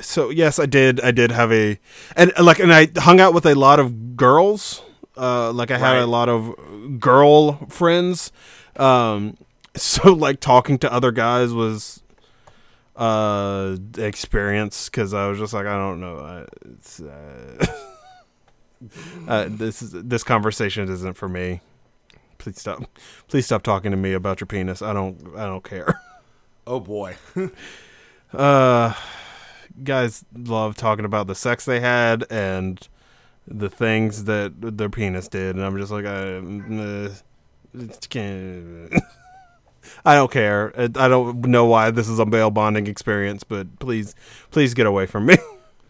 so 0.00 0.30
yes, 0.30 0.58
I 0.58 0.66
did 0.66 1.00
I 1.00 1.10
did 1.10 1.30
have 1.30 1.52
a 1.52 1.78
and 2.16 2.32
like 2.40 2.58
and 2.58 2.72
I 2.72 2.88
hung 2.96 3.20
out 3.20 3.34
with 3.34 3.44
a 3.46 3.54
lot 3.54 3.78
of 3.80 4.16
girls. 4.16 4.82
Uh 5.16 5.52
like 5.52 5.70
I 5.70 5.78
had 5.78 5.92
Right. 5.94 6.02
a 6.02 6.06
lot 6.06 6.28
of 6.28 6.54
girl 7.00 7.66
friends. 7.68 8.32
Um 8.76 9.36
so 9.76 10.12
like 10.26 10.40
talking 10.40 10.78
to 10.78 10.92
other 10.92 11.12
guys 11.12 11.52
was 11.52 12.02
uh 12.96 13.76
experience 13.98 14.88
cuz 14.88 15.12
I 15.14 15.26
was 15.28 15.38
just 15.38 15.52
like 15.52 15.66
I 15.66 15.76
don't 15.76 16.00
know. 16.00 16.18
I, 16.18 16.44
it's 16.72 17.00
uh, 17.00 17.66
uh 19.28 19.46
this 19.48 19.82
is 19.82 19.92
this 19.92 20.22
conversation 20.22 20.88
isn't 20.90 21.14
for 21.14 21.28
me. 21.28 21.60
Please 22.40 22.58
stop. 22.60 22.82
Please 23.28 23.46
stop 23.46 23.62
talking 23.62 23.90
to 23.92 23.96
me 23.96 24.12
about 24.12 24.40
your 24.40 24.46
penis. 24.48 24.82
I 24.82 24.92
don't 24.92 25.16
I 25.36 25.46
don't 25.46 25.62
care. 25.62 26.00
oh 26.66 26.80
boy. 26.80 27.16
Uh, 28.32 28.94
guys 29.84 30.24
love 30.34 30.76
talking 30.76 31.04
about 31.04 31.26
the 31.26 31.34
sex 31.34 31.64
they 31.64 31.80
had 31.80 32.24
and 32.30 32.88
the 33.46 33.68
things 33.68 34.24
that 34.24 34.52
their 34.78 34.88
penis 34.90 35.28
did, 35.28 35.56
and 35.56 35.64
I'm 35.64 35.76
just 35.78 35.90
like, 35.90 36.04
I, 36.06 36.36
uh, 36.36 37.10
can't- 38.08 38.92
I 40.04 40.14
don't 40.14 40.30
care. 40.30 40.72
I 40.78 40.84
I 40.84 41.08
don't 41.08 41.44
know 41.46 41.64
why 41.66 41.90
this 41.90 42.08
is 42.08 42.18
a 42.18 42.26
bail 42.26 42.50
bonding 42.50 42.86
experience, 42.86 43.42
but 43.44 43.78
please, 43.80 44.14
please 44.50 44.74
get 44.74 44.86
away 44.86 45.06
from 45.06 45.26
me. 45.26 45.36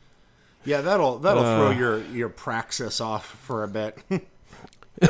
yeah, 0.65 0.81
that'll 0.81 1.19
that'll 1.19 1.45
Uh. 1.45 1.57
throw 1.59 1.71
your 1.71 2.05
your 2.07 2.29
praxis 2.29 3.01
off 3.01 3.27
for 3.27 3.63
a 3.65 3.69
bit. 3.69 3.99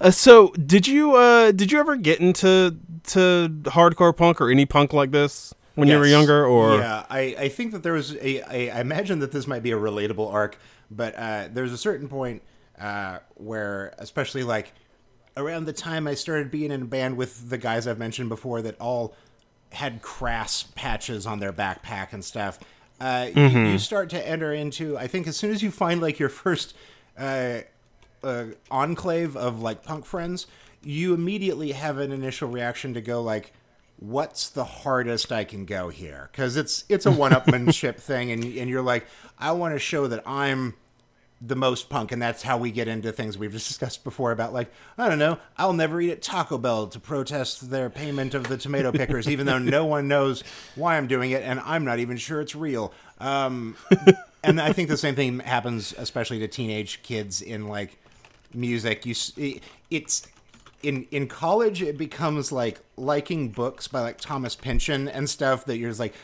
Uh, 0.00 0.10
so, 0.10 0.48
did 0.54 0.88
you 0.88 1.14
uh, 1.14 1.52
did 1.52 1.70
you 1.70 1.78
ever 1.78 1.94
get 1.94 2.18
into 2.18 2.76
to 3.04 3.48
hardcore 3.64 4.14
punk 4.14 4.40
or 4.40 4.50
any 4.50 4.66
punk 4.66 4.92
like 4.92 5.12
this 5.12 5.54
when 5.76 5.86
you 5.86 5.96
were 5.96 6.06
younger? 6.06 6.44
Or 6.44 6.76
yeah, 6.76 7.06
I, 7.08 7.20
I 7.38 7.48
think 7.48 7.70
that 7.72 7.84
there 7.84 7.92
was 7.92 8.16
a, 8.16 8.42
I 8.42 8.80
imagine 8.80 9.20
that 9.20 9.30
this 9.30 9.46
might 9.46 9.62
be 9.62 9.70
a 9.70 9.76
relatable 9.78 10.32
arc, 10.32 10.58
but 10.90 11.14
uh, 11.14 11.48
there's 11.52 11.72
a 11.72 11.78
certain 11.78 12.08
point 12.08 12.42
uh, 12.80 13.18
where, 13.34 13.94
especially 13.98 14.42
like 14.42 14.72
around 15.36 15.66
the 15.66 15.72
time 15.72 16.08
I 16.08 16.14
started 16.14 16.50
being 16.50 16.72
in 16.72 16.82
a 16.82 16.86
band 16.86 17.16
with 17.16 17.48
the 17.48 17.58
guys 17.58 17.86
I've 17.86 17.98
mentioned 17.98 18.28
before, 18.28 18.60
that 18.62 18.78
all 18.80 19.14
had 19.70 20.02
crass 20.02 20.64
patches 20.74 21.26
on 21.26 21.38
their 21.38 21.52
backpack 21.52 22.12
and 22.12 22.24
stuff. 22.24 22.58
Uh, 23.00 23.30
you, 23.34 23.48
you 23.48 23.78
start 23.78 24.10
to 24.10 24.28
enter 24.28 24.52
into. 24.52 24.98
I 24.98 25.06
think 25.06 25.26
as 25.26 25.36
soon 25.36 25.52
as 25.52 25.62
you 25.62 25.70
find 25.70 26.00
like 26.00 26.18
your 26.18 26.28
first 26.28 26.74
uh, 27.18 27.60
uh, 28.22 28.44
enclave 28.70 29.36
of 29.36 29.60
like 29.60 29.82
punk 29.82 30.04
friends, 30.04 30.46
you 30.82 31.14
immediately 31.14 31.72
have 31.72 31.98
an 31.98 32.12
initial 32.12 32.48
reaction 32.48 32.94
to 32.94 33.00
go 33.00 33.22
like, 33.22 33.52
"What's 33.98 34.48
the 34.48 34.64
hardest 34.64 35.32
I 35.32 35.44
can 35.44 35.64
go 35.64 35.88
here?" 35.88 36.28
Because 36.32 36.56
it's 36.56 36.84
it's 36.88 37.06
a 37.06 37.12
one-upmanship 37.12 37.96
thing, 37.96 38.30
and 38.30 38.44
and 38.44 38.68
you're 38.70 38.82
like, 38.82 39.06
"I 39.38 39.52
want 39.52 39.74
to 39.74 39.78
show 39.78 40.06
that 40.08 40.22
I'm." 40.26 40.74
the 41.44 41.56
most 41.56 41.90
punk, 41.90 42.12
and 42.12 42.22
that's 42.22 42.42
how 42.42 42.56
we 42.56 42.70
get 42.70 42.86
into 42.86 43.10
things 43.10 43.36
we've 43.36 43.52
discussed 43.68 44.04
before 44.04 44.30
about 44.30 44.52
like 44.52 44.70
I 44.96 45.08
don't 45.08 45.18
know, 45.18 45.38
I'll 45.58 45.72
never 45.72 46.00
eat 46.00 46.10
at 46.10 46.22
Taco 46.22 46.56
Bell 46.56 46.86
to 46.86 47.00
protest 47.00 47.70
their 47.70 47.90
payment 47.90 48.34
of 48.34 48.46
the 48.46 48.56
tomato 48.56 48.92
pickers, 48.92 49.28
even 49.28 49.46
though 49.46 49.58
no 49.58 49.84
one 49.84 50.08
knows 50.08 50.44
why 50.76 50.96
I'm 50.96 51.08
doing 51.08 51.32
it, 51.32 51.42
and 51.42 51.60
I'm 51.60 51.84
not 51.84 51.98
even 51.98 52.16
sure 52.16 52.40
it's 52.40 52.54
real. 52.54 52.92
Um, 53.18 53.76
and 54.42 54.60
I 54.60 54.72
think 54.72 54.88
the 54.88 54.96
same 54.96 55.14
thing 55.14 55.40
happens, 55.40 55.94
especially 55.96 56.38
to 56.40 56.48
teenage 56.48 57.02
kids 57.02 57.42
in 57.42 57.68
like 57.68 57.98
music. 58.54 59.06
You, 59.06 59.14
it's 59.90 60.26
in 60.82 61.06
in 61.10 61.28
college 61.28 61.80
it 61.80 61.96
becomes 61.96 62.50
like 62.50 62.80
liking 62.96 63.50
books 63.50 63.86
by 63.88 64.00
like 64.00 64.18
Thomas 64.18 64.56
Pynchon 64.56 65.08
and 65.08 65.30
stuff 65.30 65.64
that 65.66 65.78
you're 65.78 65.90
just 65.90 66.00
like 66.00 66.14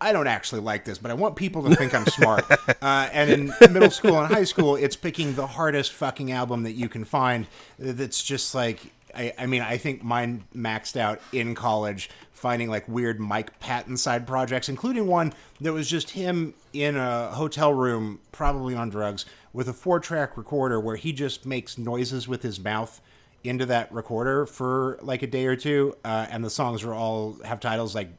I 0.00 0.12
don't 0.12 0.26
actually 0.26 0.62
like 0.62 0.84
this, 0.84 0.98
but 0.98 1.12
I 1.12 1.14
want 1.14 1.36
people 1.36 1.62
to 1.62 1.76
think 1.76 1.94
I'm 1.94 2.06
smart. 2.06 2.44
uh, 2.82 3.08
and 3.12 3.30
in 3.30 3.72
middle 3.72 3.90
school 3.90 4.18
and 4.18 4.32
high 4.32 4.42
school, 4.42 4.74
it's 4.74 4.96
picking 4.96 5.36
the 5.36 5.46
hardest 5.46 5.92
fucking 5.92 6.32
album 6.32 6.64
that 6.64 6.72
you 6.72 6.88
can 6.88 7.04
find. 7.04 7.46
That's 7.78 8.20
just 8.20 8.52
like 8.52 8.80
I, 9.14 9.32
I 9.38 9.46
mean, 9.46 9.62
I 9.62 9.76
think 9.76 10.02
mine 10.02 10.44
maxed 10.54 10.96
out 10.96 11.20
in 11.32 11.54
college, 11.54 12.10
finding 12.32 12.68
like 12.68 12.88
weird 12.88 13.20
Mike 13.20 13.58
Patton 13.60 13.96
side 13.96 14.26
projects, 14.26 14.68
including 14.68 15.06
one 15.06 15.32
that 15.60 15.72
was 15.72 15.88
just 15.88 16.10
him 16.10 16.54
in 16.72 16.96
a 16.96 17.28
hotel 17.28 17.72
room, 17.72 18.20
probably 18.32 18.74
on 18.74 18.90
drugs, 18.90 19.24
with 19.52 19.68
a 19.68 19.72
four 19.72 20.00
track 20.00 20.36
recorder 20.36 20.78
where 20.78 20.96
he 20.96 21.12
just 21.12 21.44
makes 21.44 21.76
noises 21.78 22.28
with 22.28 22.42
his 22.42 22.60
mouth 22.60 23.00
into 23.42 23.66
that 23.66 23.92
recorder 23.92 24.46
for 24.46 24.98
like 25.02 25.22
a 25.22 25.26
day 25.26 25.46
or 25.46 25.56
two, 25.56 25.96
uh, 26.04 26.26
and 26.30 26.44
the 26.44 26.50
songs 26.50 26.84
are 26.84 26.94
all 26.94 27.38
have 27.44 27.60
titles 27.60 27.94
like 27.94 28.10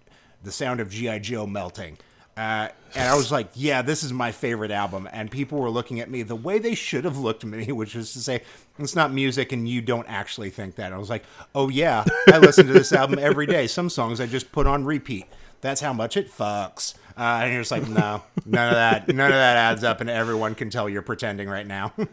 "The 0.43 0.51
Sound 0.51 0.79
of 0.79 0.89
GI 0.89 1.19
Joe 1.19 1.45
Melting." 1.45 1.97
Uh, 2.37 2.69
and 2.95 3.09
I 3.09 3.15
was 3.15 3.31
like, 3.31 3.49
"Yeah, 3.53 3.81
this 3.81 4.03
is 4.03 4.13
my 4.13 4.31
favorite 4.31 4.71
album." 4.71 5.07
And 5.11 5.29
people 5.29 5.59
were 5.59 5.69
looking 5.69 5.99
at 5.99 6.09
me 6.09 6.23
the 6.23 6.35
way 6.35 6.59
they 6.59 6.75
should 6.75 7.05
have 7.05 7.17
looked 7.17 7.43
at 7.43 7.49
me, 7.49 7.65
which 7.71 7.95
is 7.95 8.13
to 8.13 8.19
say, 8.19 8.41
"It's 8.79 8.95
not 8.95 9.13
music, 9.13 9.51
and 9.51 9.67
you 9.67 9.81
don't 9.81 10.07
actually 10.07 10.49
think 10.49 10.75
that." 10.75 10.91
I 10.93 10.97
was 10.97 11.09
like, 11.09 11.23
"Oh 11.53 11.69
yeah, 11.69 12.03
I 12.27 12.39
listen 12.39 12.67
to 12.67 12.73
this 12.73 12.93
album 12.93 13.19
every 13.19 13.45
day. 13.45 13.67
Some 13.67 13.89
songs 13.89 14.19
I 14.19 14.25
just 14.25 14.51
put 14.51 14.65
on 14.65 14.85
repeat. 14.85 15.25
That's 15.61 15.81
how 15.81 15.93
much 15.93 16.17
it 16.17 16.31
fucks." 16.31 16.95
Uh, 17.17 17.41
and 17.43 17.53
you're 17.53 17.61
just 17.61 17.71
like, 17.71 17.87
"No, 17.87 18.23
none 18.45 18.69
of 18.69 18.75
that, 18.75 19.07
none 19.07 19.31
of 19.31 19.37
that 19.37 19.57
adds 19.57 19.83
up, 19.83 20.01
and 20.01 20.09
everyone 20.09 20.55
can 20.55 20.69
tell 20.69 20.89
you're 20.89 21.01
pretending 21.01 21.49
right 21.49 21.67
now." 21.67 21.93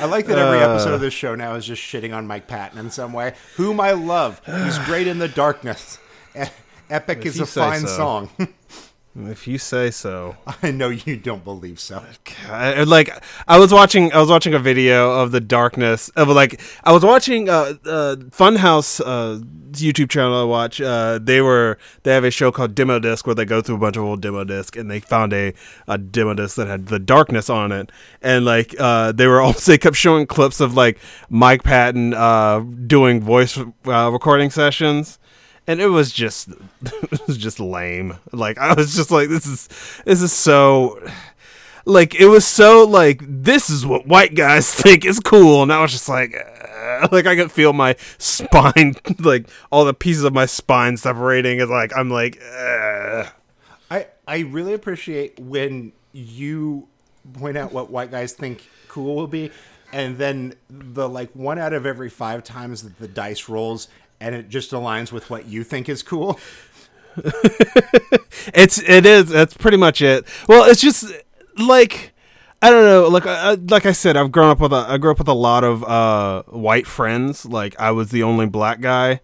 I 0.00 0.06
like 0.06 0.26
that 0.26 0.38
every 0.38 0.58
episode 0.58 0.94
of 0.94 1.00
this 1.00 1.14
show 1.14 1.34
now 1.34 1.54
is 1.54 1.66
just 1.66 1.82
shitting 1.82 2.14
on 2.14 2.26
Mike 2.26 2.46
Patton 2.48 2.78
in 2.78 2.90
some 2.90 3.12
way, 3.12 3.34
whom 3.56 3.80
I 3.80 3.92
love. 3.92 4.40
He's 4.44 4.78
great 4.80 5.06
in 5.06 5.18
the 5.18 5.28
darkness. 5.28 5.98
Epic 6.90 7.24
is 7.24 7.40
a 7.40 7.46
fine 7.46 7.82
so. 7.82 7.86
song. 7.86 8.30
if 9.16 9.46
you 9.46 9.58
say 9.58 9.90
so. 9.90 10.36
I 10.62 10.70
know 10.70 10.88
you 10.88 11.16
don't 11.16 11.44
believe 11.44 11.78
so. 11.78 12.04
I, 12.48 12.82
like 12.82 13.10
I 13.46 13.58
was 13.58 13.72
watching 13.72 14.12
I 14.12 14.18
was 14.18 14.28
watching 14.28 14.54
a 14.54 14.58
video 14.58 15.12
of 15.12 15.30
the 15.30 15.40
darkness 15.40 16.08
of 16.10 16.28
like 16.28 16.60
I 16.82 16.92
was 16.92 17.04
watching 17.04 17.48
uh, 17.48 17.74
uh 17.84 18.16
Funhaus 18.30 19.00
uh 19.00 19.44
YouTube 19.70 20.10
channel 20.10 20.40
I 20.40 20.44
watch 20.44 20.80
uh 20.80 21.18
they 21.22 21.40
were 21.40 21.78
they 22.02 22.12
have 22.12 22.24
a 22.24 22.30
show 22.30 22.50
called 22.50 22.74
Demo 22.74 22.98
Disc 22.98 23.26
where 23.26 23.34
they 23.34 23.44
go 23.44 23.60
through 23.60 23.76
a 23.76 23.78
bunch 23.78 23.96
of 23.96 24.04
old 24.04 24.20
demo 24.20 24.44
disc 24.44 24.76
and 24.76 24.90
they 24.90 25.00
found 25.00 25.32
a, 25.32 25.54
a 25.86 25.98
demo 25.98 26.34
disc 26.34 26.56
that 26.56 26.66
had 26.66 26.86
the 26.86 26.98
darkness 26.98 27.48
on 27.48 27.72
it 27.72 27.90
and 28.22 28.44
like 28.44 28.74
uh 28.78 29.12
they 29.12 29.26
were 29.26 29.40
also 29.42 29.72
they 29.72 29.78
kept 29.78 29.96
showing 29.96 30.26
clips 30.26 30.60
of 30.60 30.74
like 30.74 30.98
Mike 31.28 31.62
Patton 31.62 32.14
uh 32.14 32.60
doing 32.60 33.20
voice 33.20 33.58
uh, 33.58 34.10
recording 34.12 34.50
sessions 34.50 35.18
and 35.66 35.80
it 35.80 35.88
was 35.88 36.12
just 36.12 36.48
it 36.82 37.26
was 37.26 37.36
just 37.36 37.60
lame. 37.60 38.16
Like 38.32 38.58
i 38.58 38.74
was 38.74 38.94
just 38.94 39.10
like 39.10 39.28
this 39.28 39.46
is 39.46 39.68
this 40.04 40.22
is 40.22 40.32
so 40.32 41.00
like 41.84 42.14
it 42.14 42.26
was 42.26 42.46
so 42.46 42.84
like 42.84 43.20
this 43.22 43.68
is 43.70 43.86
what 43.86 44.06
white 44.06 44.34
guys 44.34 44.72
think 44.82 45.04
is 45.04 45.20
cool. 45.20 45.62
And 45.62 45.72
i 45.72 45.80
was 45.80 45.92
just 45.92 46.08
like 46.08 46.34
uh, 46.34 47.08
like 47.12 47.26
i 47.26 47.36
could 47.36 47.52
feel 47.52 47.72
my 47.72 47.96
spine 48.18 48.94
like 49.18 49.48
all 49.70 49.84
the 49.84 49.94
pieces 49.94 50.24
of 50.24 50.32
my 50.32 50.46
spine 50.46 50.96
separating. 50.96 51.60
And 51.60 51.70
like 51.70 51.96
i'm 51.96 52.10
like 52.10 52.40
uh. 52.42 53.26
I 53.90 54.06
I 54.26 54.38
really 54.40 54.72
appreciate 54.72 55.38
when 55.38 55.92
you 56.12 56.88
point 57.34 57.56
out 57.56 57.72
what 57.72 57.90
white 57.90 58.10
guys 58.10 58.32
think 58.32 58.68
cool 58.88 59.16
will 59.16 59.26
be, 59.26 59.50
and 59.92 60.18
then 60.18 60.54
the 60.68 61.08
like 61.08 61.30
one 61.34 61.58
out 61.58 61.72
of 61.72 61.84
every 61.84 62.08
five 62.08 62.44
times 62.44 62.82
that 62.82 62.98
the 62.98 63.08
dice 63.08 63.48
rolls 63.48 63.88
and 64.20 64.34
it 64.34 64.48
just 64.48 64.70
aligns 64.70 65.12
with 65.12 65.30
what 65.30 65.46
you 65.46 65.64
think 65.64 65.88
is 65.88 66.02
cool. 66.02 66.38
it's 68.54 68.78
it 68.82 69.06
is 69.06 69.28
that's 69.28 69.56
pretty 69.56 69.76
much 69.76 70.02
it. 70.02 70.26
Well 70.48 70.68
it's 70.68 70.80
just 70.80 71.12
like 71.56 72.12
i 72.60 72.70
don't 72.70 72.84
know 72.84 73.06
like 73.08 73.26
uh, 73.26 73.56
like 73.68 73.86
i 73.86 73.92
said 73.92 74.16
i've 74.16 74.32
grown 74.32 74.50
up 74.50 74.58
with 74.58 74.72
a 74.72 74.86
i 74.88 74.98
grew 74.98 75.12
up 75.12 75.18
with 75.18 75.28
a 75.28 75.34
lot 75.34 75.64
of 75.64 75.84
uh 75.84 76.42
white 76.44 76.86
friends. 76.86 77.44
Like 77.44 77.78
i 77.78 77.90
was 77.90 78.10
the 78.10 78.22
only 78.22 78.46
black 78.46 78.80
guy. 78.80 79.20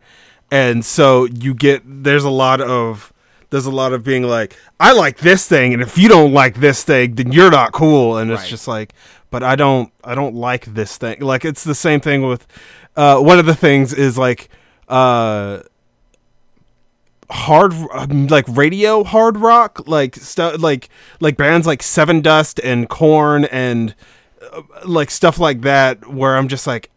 And 0.53 0.85
so 0.85 1.27
you 1.27 1.55
get 1.55 1.83
there's 1.85 2.25
a 2.25 2.31
lot 2.31 2.61
of 2.61 3.13
there's 3.51 3.67
a 3.67 3.71
lot 3.71 3.93
of 3.93 4.05
being 4.05 4.23
like 4.23 4.57
i 4.79 4.93
like 4.93 5.19
this 5.19 5.49
thing 5.49 5.73
and 5.73 5.83
if 5.83 5.99
you 5.99 6.09
don't 6.09 6.33
like 6.33 6.57
this 6.57 6.85
thing 6.85 7.15
then 7.17 7.33
you're 7.33 7.51
not 7.51 7.73
cool. 7.73 8.19
And 8.19 8.31
it's 8.31 8.49
just 8.49 8.69
like 8.69 8.95
but 9.31 9.43
i 9.43 9.57
don't 9.57 9.93
i 10.05 10.15
don't 10.15 10.35
like 10.35 10.67
this 10.67 10.97
thing. 10.97 11.21
Like 11.21 11.45
it's 11.45 11.65
the 11.65 11.75
same 11.75 12.01
thing 12.01 12.23
with 12.23 12.47
uh 12.97 13.19
one 13.19 13.39
of 13.39 13.47
the 13.47 13.55
things 13.55 13.93
is 13.93 14.17
like 14.19 14.49
uh 14.91 15.63
hard 17.31 17.73
like 18.31 18.45
radio 18.49 19.05
hard 19.05 19.37
rock 19.39 19.87
like 19.87 20.17
stuff 20.17 20.61
like 20.61 20.89
like 21.21 21.37
bands 21.37 21.67
like 21.67 21.81
Sevendust 21.81 22.61
and 22.65 22.89
Korn 22.89 23.45
and 23.47 23.95
uh, 24.53 24.63
like 24.85 25.11
stuff 25.11 25.39
like 25.39 25.61
that 25.61 26.13
where 26.13 26.37
I'm 26.37 26.49
just 26.49 26.67
like 26.67 26.91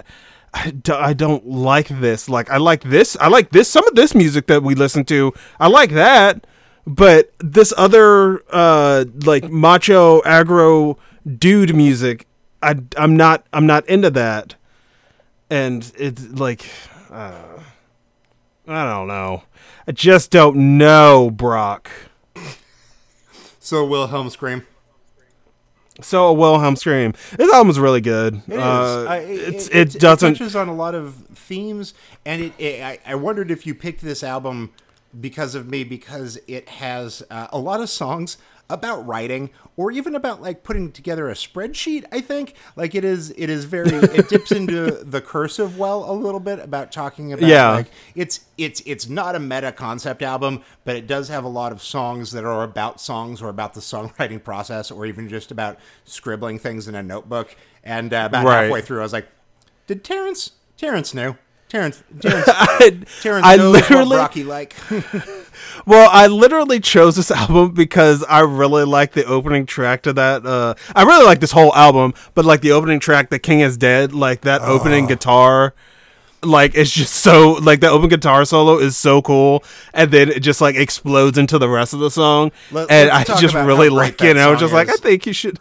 I, 0.56 0.70
do, 0.70 0.94
I 0.94 1.14
don't 1.14 1.48
like 1.48 1.88
this. 1.88 2.30
Like 2.30 2.50
I 2.50 2.58
like 2.58 2.82
this 2.84 3.16
I 3.20 3.28
like 3.28 3.52
this 3.52 3.70
some 3.70 3.88
of 3.88 3.96
this 3.96 4.16
music 4.16 4.48
that 4.48 4.64
we 4.64 4.74
listen 4.74 5.06
to 5.06 5.34
I 5.60 5.68
like 5.68 5.92
that 5.92 6.48
but 6.88 7.32
this 7.40 7.72
other 7.78 8.44
uh 8.50 9.06
like 9.26 9.52
macho 9.52 10.22
aggro 10.22 10.98
dude 11.38 11.76
music 11.76 12.28
I 12.64 12.76
I'm 12.98 13.16
not 13.16 13.46
I'm 13.54 13.68
not 13.68 13.88
into 13.88 14.10
that. 14.12 14.56
And 15.50 15.92
it's 15.98 16.24
like 16.30 16.66
uh, 17.12 17.53
I 18.67 18.86
don't 18.86 19.08
know. 19.08 19.43
I 19.88 19.91
just 19.91 20.32
don't 20.32 20.78
know, 20.78 21.30
Brock. 21.32 21.89
So 23.60 23.86
Wilhelm 23.86 24.30
scream. 24.30 24.65
So 26.02 26.28
a 26.28 26.34
Wilhelm 26.34 26.76
scream. 26.76 27.13
This 27.38 27.52
album's 27.54 27.80
really 27.80 28.02
good. 28.02 28.41
It 28.47 28.54
is. 28.54 28.60
Uh, 28.60 29.06
I- 29.08 29.17
it's 29.19 29.67
it, 29.67 29.95
it, 29.95 29.99
doesn't. 29.99 30.34
touches 30.36 30.56
on 30.56 30.67
a 30.67 30.73
lot 30.73 30.95
of 30.95 31.15
themes, 31.36 31.93
and 32.26 32.41
it. 32.41 32.54
it 32.58 32.82
I, 32.84 32.99
I 33.06 33.15
wondered 33.15 33.52
if 33.52 33.67
you 33.67 33.76
picked 33.76 34.02
this 34.02 34.23
album 34.23 34.71
because 35.19 35.54
of 35.56 35.67
me 35.69 35.84
because 35.84 36.39
it 36.47 36.67
has 36.67 37.21
uh, 37.30 37.47
a 37.52 37.60
lot 37.60 37.80
of 37.80 37.89
songs 37.89 38.38
about 38.69 39.06
writing 39.06 39.49
or 39.76 39.91
even 39.91 40.15
about 40.15 40.41
like 40.41 40.63
putting 40.63 40.91
together 40.91 41.30
a 41.30 41.34
spreadsheet 41.34 42.06
i 42.12 42.21
think 42.21 42.54
like 42.76 42.95
it 42.95 43.04
is 43.04 43.30
it 43.32 43.49
is 43.49 43.65
very 43.65 43.89
it 43.91 44.28
dips 44.30 44.52
into 44.52 44.91
the 45.04 45.19
cursive 45.21 45.78
well 45.78 46.10
a 46.10 46.13
little 46.13 46.39
bit 46.39 46.60
about 46.60 46.91
talking 46.91 47.34
about 47.34 47.47
Yeah. 47.47 47.71
like 47.71 47.88
it's 48.15 48.41
it's 48.58 48.82
it's 48.86 49.08
not 49.10 49.36
a 49.36 49.39
meta 49.39 49.71
concept 49.71 50.21
album 50.23 50.63
but 50.86 50.95
it 50.95 51.08
does 51.08 51.28
have 51.28 51.43
a 51.43 51.49
lot 51.49 51.71
of 51.71 51.84
songs 51.84 52.32
that 52.32 52.45
are 52.45 52.63
about 52.63 53.02
songs 53.02 53.41
or 53.41 53.49
about 53.49 53.73
the 53.73 53.82
songwriting 53.82 54.41
process 54.43 54.89
or 54.91 55.06
even 55.06 55.28
just 55.28 55.52
about 55.52 55.78
scribbling 56.06 56.58
things 56.58 56.88
in 56.88 56.95
a 56.95 57.04
notebook 57.04 57.56
and 57.84 58.13
uh, 58.13 58.23
about 58.28 58.45
Right. 58.45 58.63
halfway 58.63 58.82
through 58.82 58.99
i 58.99 59.04
was 59.04 59.13
like 59.13 59.28
did 59.88 60.04
terence 60.04 60.52
terence 60.78 61.13
know 61.13 61.36
terence 61.80 62.04
terence, 62.20 62.48
I, 62.48 62.92
terence 63.22 63.46
I 63.46 63.56
literally, 63.56 64.16
Rocky 64.18 64.44
like 64.44 64.76
well, 65.88 66.08
I 66.12 66.28
literally 66.28 66.80
chose 66.80 67.16
this 67.16 67.32
album 67.42 67.72
because 67.72 68.24
I 68.26 68.42
really 68.42 68.84
like 68.84 69.14
the 69.14 69.26
opening 69.26 69.66
track 69.66 70.04
to 70.04 70.14
that. 70.14 70.46
Uh, 70.46 70.76
I 70.96 71.02
really 71.02 71.26
like 71.26 71.40
this 71.40 71.52
whole 71.52 71.74
album, 71.74 72.14
but 72.36 72.46
like 72.46 72.62
the 72.62 72.72
opening 72.74 73.00
track, 73.00 73.32
"The 73.32 73.40
King 73.40 73.62
Is 73.62 73.76
Dead," 73.76 74.14
like 74.14 74.42
that 74.42 74.62
opening 74.62 75.08
guitar. 75.08 75.74
like 76.44 76.76
it's 76.76 76.92
just 76.92 77.16
so 77.16 77.54
like 77.54 77.80
the 77.80 77.90
open 77.90 78.10
guitar 78.10 78.46
solo 78.46 78.78
is 78.78 78.96
so 78.96 79.24
cool, 79.24 79.64
and 79.96 80.12
then 80.12 80.30
it 80.30 80.42
just 80.42 80.62
like 80.62 80.76
explodes 80.76 81.40
into 81.40 81.58
the 81.58 81.70
rest 81.70 81.94
of 81.96 82.00
the 82.02 82.12
song, 82.12 82.52
Let- 82.72 82.92
and 82.92 83.10
I 83.10 83.24
just 83.24 83.56
really 83.56 83.90
like 83.90 84.22
it. 84.22 84.32
And 84.32 84.40
I 84.40 84.52
was 84.52 84.60
just 84.60 84.74
like, 84.74 84.90
I 84.90 84.94
think 84.94 85.26
you 85.26 85.34
should. 85.34 85.58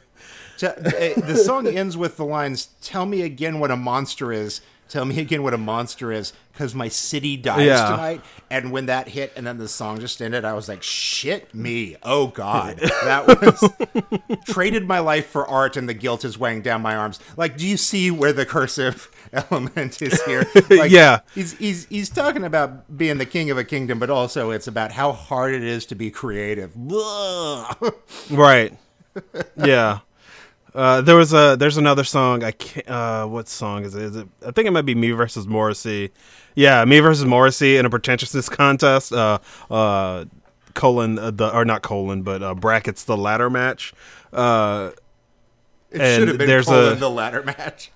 Uh, 0.63 0.69
the 1.17 1.43
song 1.45 1.67
ends 1.67 1.97
with 1.97 2.17
the 2.19 2.25
lines 2.25 2.69
tell 2.83 3.07
me 3.07 3.23
again 3.23 3.59
what 3.59 3.73
a 3.73 3.77
monster 3.77 4.31
is 4.33 4.61
tell 4.93 5.07
me 5.07 5.19
again 5.19 5.43
what 5.43 5.55
a 5.55 5.59
monster 5.59 6.13
is 6.13 6.35
because 6.53 6.75
my 6.75 6.87
city 6.87 7.35
dies 7.39 7.65
Yeah. 7.67 7.91
tonight 7.91 8.21
and 8.51 8.71
when 8.71 8.87
that 8.87 9.09
hit 9.09 9.33
and 9.37 9.47
then 9.47 9.57
the 9.57 9.67
song 9.67 9.99
just 10.01 10.21
ended 10.21 10.45
i 10.45 10.53
was 10.53 10.69
like 10.69 10.83
shit 10.83 11.55
me 11.55 11.97
oh 12.03 12.27
god 12.27 12.77
that 13.05 13.27
was 13.27 14.39
traded 14.45 14.87
my 14.87 14.99
life 14.99 15.27
for 15.29 15.47
art 15.47 15.79
and 15.79 15.89
the 15.89 15.95
guilt 15.95 16.27
is 16.27 16.39
weighing 16.39 16.61
down 16.61 16.83
my 16.83 16.95
arms 16.95 17.21
like 17.39 17.57
do 17.57 17.67
you 17.67 17.79
see 17.79 18.11
where 18.11 18.35
the 18.35 18.45
cursive 18.45 19.11
element 19.33 20.03
is 20.03 20.23
here 20.25 20.45
like, 20.71 20.91
Yeah. 20.91 21.21
he's, 21.35 21.55
he's 21.55 21.87
he's 21.87 22.11
talking 22.11 22.45
about 22.45 22.95
being 22.95 23.17
the 23.17 23.25
king 23.27 23.51
of 23.51 23.57
a 23.57 23.65
kingdom 23.65 23.99
but 23.99 24.11
also 24.11 24.51
it's 24.51 24.67
about 24.67 24.93
how 24.93 25.13
hard 25.13 25.55
it 25.55 25.63
is 25.63 25.87
to 25.87 25.95
be 25.95 26.11
creative 26.11 26.71
Right. 28.31 28.77
Yeah. 29.57 30.01
Uh, 30.75 31.03
there 31.03 31.17
was 31.17 31.35
a 31.35 31.55
there's 31.59 31.77
another 31.77 32.03
song 32.05 32.43
I 32.43 32.53
can't 32.53 32.89
uh 32.89 33.27
what 33.27 33.47
song 33.49 33.85
is 33.85 33.95
it? 33.95 34.03
Is 34.05 34.17
it 34.17 34.29
I 34.47 34.53
think 34.53 34.67
it 34.67 34.71
might 34.71 34.87
be 34.87 34.95
me 34.95 35.11
versus 35.11 35.47
Morrissey. 35.47 36.11
Yeah, 36.55 36.83
me 36.87 36.99
versus 37.01 37.27
Morrissey 37.27 37.77
in 37.77 37.85
a 37.85 37.91
pretentiousness 37.91 38.49
contest. 38.51 39.13
Uh 39.13 39.39
uh 39.71 40.25
colon 40.75 41.19
uh, 41.19 41.31
the 41.31 41.55
or 41.55 41.67
not 41.67 41.83
colon 41.83 42.23
but 42.23 42.43
uh, 42.43 42.55
brackets 42.55 43.05
the 43.05 43.17
ladder 43.19 43.51
match. 43.51 43.93
Uh 44.33 44.93
it 45.91 45.99
should 46.17 46.29
have 46.29 46.39
been 46.39 46.49
there's 46.49 46.65
colon 46.67 46.95
a- 46.95 46.97
the 46.97 47.11
ladder 47.11 47.43
match 47.43 47.91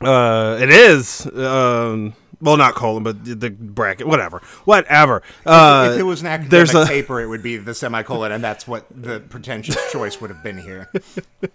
uh 0.00 0.56
it 0.60 0.70
is 0.70 1.26
um 1.34 2.14
well 2.44 2.56
not 2.56 2.74
colon 2.74 3.02
but 3.02 3.24
the- 3.24 3.50
bracket 3.50 4.06
whatever 4.06 4.38
whatever. 4.64 5.22
Uh 5.44 5.90
if 5.92 5.98
it 5.98 6.04
was 6.04 6.20
an 6.20 6.28
academic 6.28 6.50
there's 6.50 6.74
a- 6.74 6.86
paper, 6.86 7.20
it 7.20 7.26
would 7.26 7.42
be 7.42 7.56
the 7.56 7.74
semicolon, 7.74 8.30
and 8.32 8.44
that's 8.44 8.68
what 8.68 8.86
the 8.90 9.20
pretentious 9.20 9.76
choice 9.90 10.20
would 10.20 10.30
have 10.30 10.42
been 10.42 10.58
here. 10.58 10.90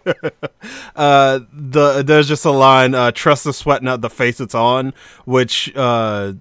uh 0.95 1.39
the 1.53 2.03
there's 2.03 2.27
just 2.27 2.45
a 2.45 2.51
line 2.51 2.93
uh 2.95 3.11
trust 3.11 3.43
the 3.43 3.53
sweat 3.53 3.83
not 3.83 4.01
the 4.01 4.09
face 4.09 4.39
it's 4.39 4.55
on 4.55 4.93
which 5.25 5.71
uh 5.75 6.33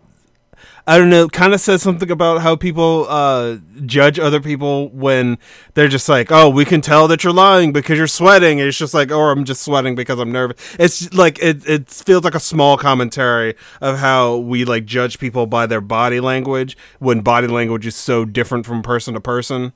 I 0.90 0.96
don't 0.96 1.10
know, 1.10 1.28
kind 1.28 1.52
of 1.52 1.60
says 1.60 1.82
something 1.82 2.10
about 2.10 2.40
how 2.40 2.56
people 2.56 3.04
uh, 3.10 3.58
judge 3.84 4.18
other 4.18 4.40
people 4.40 4.88
when 4.88 5.36
they're 5.74 5.86
just 5.88 6.08
like, 6.08 6.32
"Oh, 6.32 6.48
we 6.48 6.64
can 6.64 6.80
tell 6.80 7.06
that 7.08 7.22
you're 7.22 7.32
lying 7.32 7.72
because 7.74 7.98
you're 7.98 8.06
sweating." 8.06 8.58
And 8.58 8.68
it's 8.68 8.78
just 8.78 8.94
like, 8.94 9.10
"Oh, 9.12 9.20
I'm 9.28 9.44
just 9.44 9.62
sweating 9.62 9.94
because 9.94 10.18
I'm 10.18 10.32
nervous." 10.32 10.56
It's 10.78 11.12
like 11.12 11.38
it 11.40 11.68
it 11.68 11.90
feels 11.90 12.24
like 12.24 12.34
a 12.34 12.40
small 12.40 12.78
commentary 12.78 13.54
of 13.82 13.98
how 13.98 14.36
we 14.38 14.64
like 14.64 14.86
judge 14.86 15.18
people 15.18 15.46
by 15.46 15.66
their 15.66 15.82
body 15.82 16.20
language 16.20 16.74
when 17.00 17.20
body 17.20 17.48
language 17.48 17.86
is 17.86 17.94
so 17.94 18.24
different 18.24 18.64
from 18.64 18.82
person 18.82 19.12
to 19.12 19.20
person. 19.20 19.74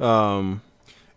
Um, 0.00 0.62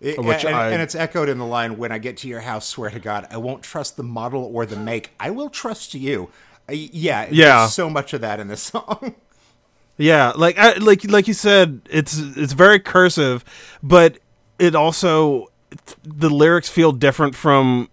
It- 0.01 0.17
Which 0.23 0.45
and, 0.45 0.55
I- 0.55 0.69
and 0.71 0.81
it's 0.81 0.95
echoed 0.95 1.29
in 1.29 1.37
the 1.37 1.45
line, 1.45 1.77
"When 1.77 1.91
I 1.93 1.97
get 1.97 2.17
to 2.17 2.27
your 2.27 2.41
house, 2.41 2.65
swear 2.67 2.89
to 2.89 2.99
God, 2.99 3.25
I 3.31 3.37
won't 3.37 3.63
trust 3.63 3.95
the 3.97 4.03
model 4.03 4.49
or 4.53 4.65
the 4.65 4.75
make. 4.77 5.11
I 5.19 5.29
will 5.29 5.49
trust 5.49 5.93
you." 5.93 6.29
Uh, 6.69 6.73
yeah, 6.73 7.27
Yeah. 7.31 7.59
there's 7.59 7.73
so 7.73 7.89
much 7.89 8.13
of 8.13 8.19
that 8.21 8.39
in 8.39 8.47
this 8.49 8.61
song. 8.73 9.15
Yeah, 9.99 10.31
like 10.35 10.57
I, 10.57 10.73
like 10.77 11.03
like 11.11 11.27
you 11.27 11.33
said, 11.33 11.81
it's 11.89 12.17
it's 12.17 12.53
very 12.53 12.79
cursive, 12.79 13.43
but 13.83 14.17
it 14.57 14.73
also 14.73 15.51
the 16.03 16.29
lyrics 16.29 16.69
feel 16.69 16.91
different 16.93 17.35
from 17.35 17.89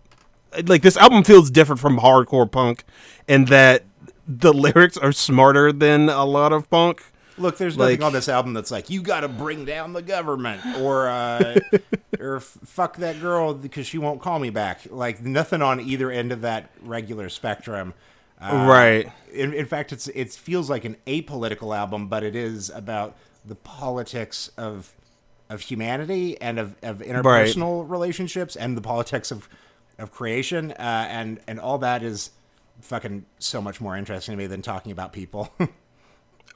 like 0.67 0.83
this 0.83 0.97
album 0.97 1.25
feels 1.25 1.51
different 1.51 1.81
from 1.81 1.99
hardcore 1.99 2.51
punk 2.51 2.85
in 3.29 3.47
that 3.47 3.83
the 4.27 4.53
lyrics 4.55 4.97
are 4.97 5.11
smarter 5.13 5.73
than 5.73 6.09
a 6.09 6.25
lot 6.25 6.53
of 6.53 6.71
punk. 6.71 7.03
Look, 7.39 7.59
there's 7.59 7.77
nothing 7.77 7.99
Like- 8.01 8.07
on 8.07 8.13
this 8.15 8.29
album 8.29 8.55
that's 8.55 8.71
like 8.71 8.89
you 8.89 9.03
got 9.03 9.21
to 9.21 9.29
bring 9.29 9.65
down 9.65 9.93
the 9.93 10.01
government 10.01 10.63
or 10.79 11.09
uh, 11.09 11.59
or 12.21 12.39
fuck 12.41 12.97
that 12.99 13.21
girl 13.21 13.53
because 13.53 13.87
she 13.87 13.99
won't 13.99 14.23
call 14.23 14.39
me 14.39 14.51
back. 14.51 14.83
Like 14.91 15.23
nothing 15.23 15.61
on 15.61 15.81
either 15.81 16.11
end 16.11 16.31
of 16.31 16.43
that 16.43 16.71
regular 16.83 17.29
spectrum. 17.29 17.95
Uh, 18.41 18.67
Right. 18.69 19.13
In, 19.33 19.53
in 19.53 19.67
fact, 19.67 19.93
it's 19.93 20.09
it 20.09 20.33
feels 20.33 20.71
like 20.71 20.85
an 20.85 20.97
apolitical 21.07 21.77
album, 21.77 22.09
but 22.09 22.23
it 22.23 22.35
is 22.35 22.71
about 22.71 23.17
the 23.45 23.55
politics 23.55 24.51
of 24.57 24.95
of 25.49 25.61
humanity 25.61 26.41
and 26.41 26.59
of, 26.59 26.75
of 26.83 26.99
interpersonal 26.99 27.89
relationships 27.89 28.57
and 28.57 28.77
the 28.77 28.81
politics 28.81 29.31
of 29.31 29.49
of 29.99 30.11
creation 30.11 30.73
uh, 30.73 31.07
and 31.11 31.41
and 31.47 31.61
all 31.61 31.79
that 31.79 32.03
is 32.03 32.31
fucking 32.81 33.25
so 33.39 33.61
much 33.61 33.81
more 33.81 33.97
interesting 33.97 34.33
to 34.33 34.37
me 34.37 34.47
than 34.47 34.63
talking 34.63 34.93
about 34.93 35.13
people. 35.13 35.53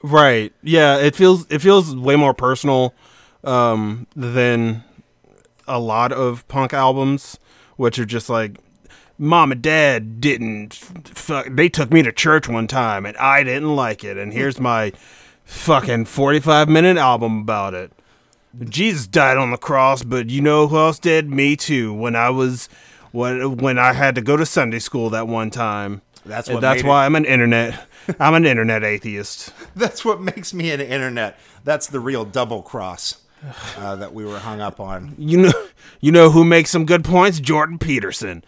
Right. 0.03 0.51
Yeah, 0.63 0.97
it 0.97 1.15
feels 1.15 1.45
it 1.51 1.59
feels 1.59 1.95
way 1.95 2.15
more 2.15 2.33
personal 2.33 2.95
um, 3.43 4.07
than 4.15 4.83
a 5.67 5.79
lot 5.79 6.11
of 6.11 6.47
punk 6.47 6.73
albums, 6.73 7.37
which 7.75 7.99
are 7.99 8.05
just 8.05 8.29
like 8.29 8.57
mom 9.21 9.51
and 9.51 9.61
dad 9.61 10.19
didn't 10.19 10.73
fuck 10.73 11.47
they 11.51 11.69
took 11.69 11.91
me 11.91 12.01
to 12.01 12.11
church 12.11 12.49
one 12.49 12.67
time 12.67 13.05
and 13.05 13.15
I 13.17 13.43
didn't 13.43 13.75
like 13.75 14.03
it 14.03 14.17
and 14.17 14.33
here's 14.33 14.59
my 14.59 14.91
fucking 15.45 16.05
45 16.05 16.69
minute 16.69 16.97
album 16.97 17.41
about 17.41 17.73
it. 17.73 17.91
Jesus 18.63 19.07
died 19.07 19.37
on 19.37 19.51
the 19.51 19.57
cross, 19.57 20.03
but 20.03 20.29
you 20.29 20.41
know 20.41 20.67
who 20.67 20.77
else 20.77 20.99
did? 20.99 21.29
Me 21.29 21.55
too. 21.55 21.93
When 21.93 22.15
I 22.15 22.29
was 22.29 22.67
when 23.11 23.57
when 23.57 23.77
I 23.77 23.93
had 23.93 24.15
to 24.15 24.21
go 24.21 24.35
to 24.35 24.45
Sunday 24.45 24.79
school 24.79 25.09
that 25.11 25.27
one 25.27 25.49
time. 25.49 26.01
That's 26.25 26.49
what 26.49 26.61
that's 26.61 26.83
why 26.83 27.05
I'm 27.05 27.15
an 27.15 27.25
internet 27.25 27.87
I'm 28.19 28.33
an 28.33 28.45
internet 28.45 28.83
atheist. 28.83 29.53
That's 29.75 30.03
what 30.03 30.21
makes 30.21 30.53
me 30.53 30.71
an 30.71 30.81
internet. 30.81 31.39
That's 31.63 31.87
the 31.87 31.99
real 31.99 32.25
double 32.25 32.61
cross 32.61 33.21
uh, 33.77 33.95
that 33.97 34.13
we 34.13 34.25
were 34.25 34.39
hung 34.39 34.61
up 34.61 34.79
on. 34.79 35.15
You 35.17 35.37
know, 35.43 35.67
you 35.99 36.11
know 36.11 36.31
who 36.31 36.43
makes 36.43 36.71
some 36.71 36.85
good 36.85 37.03
points? 37.03 37.39
Jordan 37.39 37.77
Peterson. 37.77 38.43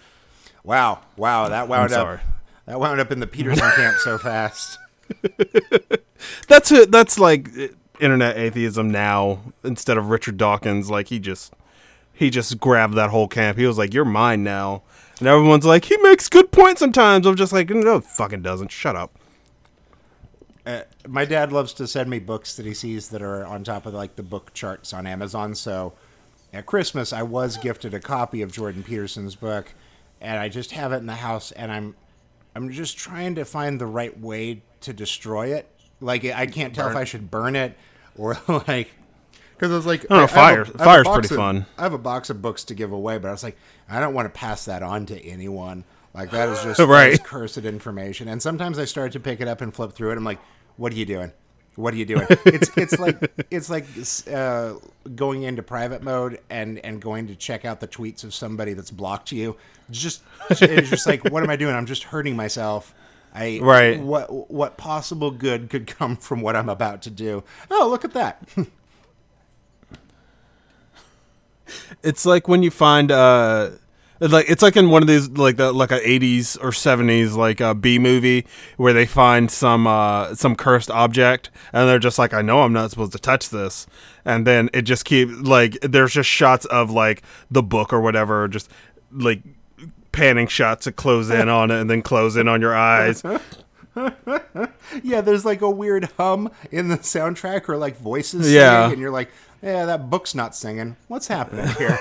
Wow, 0.63 1.01
wow, 1.17 1.49
that 1.49 1.67
wound 1.67 1.91
up. 1.91 1.97
sorry. 1.97 2.19
That 2.65 2.79
wound 2.79 2.99
up 2.99 3.11
in 3.11 3.19
the 3.19 3.27
Peterson 3.27 3.69
camp 3.75 3.97
so 3.97 4.17
fast. 4.17 4.79
That's 6.47 6.71
it. 6.71 6.91
That's 6.91 7.19
like 7.19 7.49
uh, 7.57 7.67
internet 7.99 8.37
atheism 8.37 8.89
now 8.89 9.41
instead 9.63 9.97
of 9.97 10.09
Richard 10.09 10.37
Dawkins. 10.37 10.89
Like 10.89 11.09
he 11.09 11.19
just 11.19 11.53
he 12.13 12.29
just 12.29 12.59
grabbed 12.59 12.93
that 12.95 13.09
whole 13.09 13.27
camp. 13.27 13.57
He 13.57 13.65
was 13.65 13.77
like, 13.77 13.93
"You're 13.93 14.05
mine 14.05 14.43
now," 14.43 14.83
and 15.19 15.27
everyone's 15.27 15.65
like, 15.65 15.85
"He 15.85 15.97
makes 15.97 16.29
good 16.29 16.51
points 16.51 16.79
sometimes." 16.79 17.25
I'm 17.25 17.35
just 17.35 17.51
like, 17.51 17.69
"No, 17.69 17.99
fucking 17.99 18.41
doesn't. 18.41 18.71
Shut 18.71 18.95
up." 18.95 19.17
Uh, 20.65 20.81
my 21.07 21.25
dad 21.25 21.51
loves 21.51 21.73
to 21.73 21.85
send 21.87 22.09
me 22.09 22.19
books 22.19 22.55
that 22.55 22.65
he 22.65 22.73
sees 22.73 23.09
that 23.09 23.21
are 23.21 23.45
on 23.45 23.65
top 23.65 23.85
of 23.85 23.93
like 23.93 24.15
the 24.15 24.23
book 24.23 24.53
charts 24.53 24.93
on 24.93 25.05
Amazon. 25.05 25.55
So 25.55 25.93
at 26.53 26.65
Christmas, 26.65 27.11
I 27.11 27.23
was 27.23 27.57
gifted 27.57 27.93
a 27.93 27.99
copy 27.99 28.41
of 28.41 28.51
Jordan 28.53 28.83
Peterson's 28.83 29.35
book, 29.35 29.73
and 30.23 30.39
I 30.39 30.49
just 30.49 30.71
have 30.71 30.91
it 30.93 30.97
in 30.97 31.05
the 31.05 31.13
house, 31.13 31.51
and 31.51 31.71
I'm 31.71 31.95
I'm 32.55 32.71
just 32.71 32.97
trying 32.97 33.35
to 33.35 33.45
find 33.45 33.79
the 33.79 33.85
right 33.85 34.19
way 34.19 34.63
to 34.81 34.93
destroy 34.93 35.53
it. 35.53 35.67
Like 36.01 36.25
I 36.25 36.47
can't 36.47 36.73
tell 36.73 36.89
if 36.89 36.95
I 36.95 37.03
should 37.03 37.29
burn 37.29 37.55
it 37.55 37.77
or 38.17 38.37
like 38.67 38.89
because 39.55 39.71
I 39.71 39.75
was 39.75 39.85
like, 39.85 40.01
don't 40.01 40.09
know, 40.11 40.17
I 40.17 40.21
have 40.21 40.31
fire- 40.31 40.65
I 40.65 40.69
a 40.69 40.85
fire's 40.85 41.07
pretty 41.07 41.33
of- 41.33 41.37
fun. 41.37 41.65
I 41.77 41.83
have 41.83 41.93
a 41.93 41.97
box 41.99 42.29
of 42.29 42.41
books 42.41 42.63
to 42.65 42.73
give 42.73 42.91
away, 42.91 43.17
but 43.19 43.27
I 43.27 43.31
was 43.31 43.43
like, 43.43 43.57
I 43.89 43.99
don't 43.99 44.13
want 44.13 44.25
to 44.25 44.37
pass 44.37 44.65
that 44.65 44.81
on 44.83 45.05
to 45.07 45.25
anyone. 45.25 45.83
Like 46.13 46.31
that 46.31 46.49
is 46.49 46.61
just 46.63 46.79
Right. 46.79 47.23
cursed 47.23 47.57
information. 47.59 48.27
And 48.27 48.41
sometimes 48.41 48.77
I 48.79 48.85
start 48.85 49.11
to 49.13 49.19
pick 49.19 49.39
it 49.41 49.47
up 49.47 49.61
and 49.61 49.73
flip 49.73 49.93
through 49.93 50.11
it. 50.11 50.17
I'm 50.17 50.23
like, 50.23 50.39
what 50.77 50.91
are 50.91 50.95
you 50.95 51.05
doing? 51.05 51.31
What 51.75 51.93
are 51.93 51.97
you 51.97 52.05
doing? 52.05 52.27
It's 52.45 52.69
it's 52.77 52.99
like 52.99 53.45
it's 53.49 53.69
like 53.69 53.85
uh, 54.31 54.73
going 55.15 55.43
into 55.43 55.63
private 55.63 56.03
mode 56.03 56.39
and 56.49 56.79
and 56.79 57.01
going 57.01 57.27
to 57.27 57.35
check 57.35 57.65
out 57.65 57.79
the 57.79 57.87
tweets 57.87 58.23
of 58.23 58.33
somebody 58.33 58.73
that's 58.73 58.91
blocked 58.91 59.31
you. 59.31 59.57
Just 59.89 60.21
it's 60.49 60.89
just 60.89 61.07
like, 61.07 61.23
what 61.25 61.43
am 61.43 61.49
I 61.49 61.55
doing? 61.55 61.75
I'm 61.75 61.85
just 61.85 62.03
hurting 62.03 62.35
myself. 62.35 62.93
I 63.33 63.59
Right. 63.61 63.99
What 63.99 64.51
what 64.51 64.77
possible 64.77 65.31
good 65.31 65.69
could 65.69 65.87
come 65.87 66.15
from 66.15 66.41
what 66.41 66.55
I'm 66.55 66.69
about 66.69 67.01
to 67.03 67.09
do? 67.09 67.43
Oh, 67.71 67.87
look 67.89 68.05
at 68.05 68.13
that. 68.13 68.47
It's 72.03 72.25
like 72.25 72.47
when 72.47 72.63
you 72.63 72.69
find 72.69 73.11
uh 73.11 73.71
like 74.19 74.45
it's 74.49 74.61
like 74.61 74.75
in 74.77 74.89
one 74.89 75.01
of 75.01 75.07
these 75.07 75.29
like 75.29 75.57
the 75.57 75.71
like 75.73 75.91
a 75.91 75.99
80s 75.99 76.57
or 76.63 76.69
70s 76.71 77.35
like 77.35 77.59
a 77.59 77.73
B 77.75 77.99
movie 77.99 78.45
where 78.77 78.93
they 78.93 79.05
find 79.05 79.49
some 79.51 79.85
uh 79.87 80.33
some 80.35 80.55
cursed 80.55 80.89
object 80.91 81.49
and 81.73 81.89
they're 81.89 81.99
just 81.99 82.17
like 82.19 82.33
I 82.33 82.41
know 82.41 82.61
I'm 82.61 82.73
not 82.73 82.89
supposed 82.91 83.11
to 83.13 83.19
touch 83.19 83.49
this 83.49 83.85
and 84.23 84.47
then 84.47 84.69
it 84.73 84.83
just 84.83 85.03
keep 85.05 85.29
like 85.41 85.79
there's 85.81 86.13
just 86.13 86.29
shots 86.29 86.65
of 86.65 86.89
like 86.91 87.21
the 87.51 87.63
book 87.63 87.91
or 87.91 87.99
whatever 88.01 88.47
just 88.47 88.69
like 89.11 89.41
panning 90.11 90.47
shots 90.47 90.83
to 90.85 90.91
close 90.91 91.29
in 91.29 91.49
on 91.49 91.71
it 91.71 91.81
and 91.81 91.89
then 91.89 92.01
close 92.01 92.35
in 92.35 92.47
on 92.47 92.61
your 92.61 92.75
eyes. 92.75 93.23
Yeah, 95.03 95.21
there's 95.21 95.45
like 95.45 95.61
a 95.61 95.69
weird 95.69 96.05
hum 96.17 96.51
in 96.71 96.87
the 96.87 96.97
soundtrack 96.97 97.67
or 97.69 97.77
like 97.77 97.97
voices 97.97 98.51
Yeah. 98.51 98.89
and 98.89 98.99
you're 98.99 99.11
like, 99.11 99.29
yeah, 99.63 99.85
that 99.85 100.09
book's 100.09 100.35
not 100.35 100.55
singing. 100.55 100.97
What's 101.07 101.27
happening 101.27 101.67
here? 101.77 101.97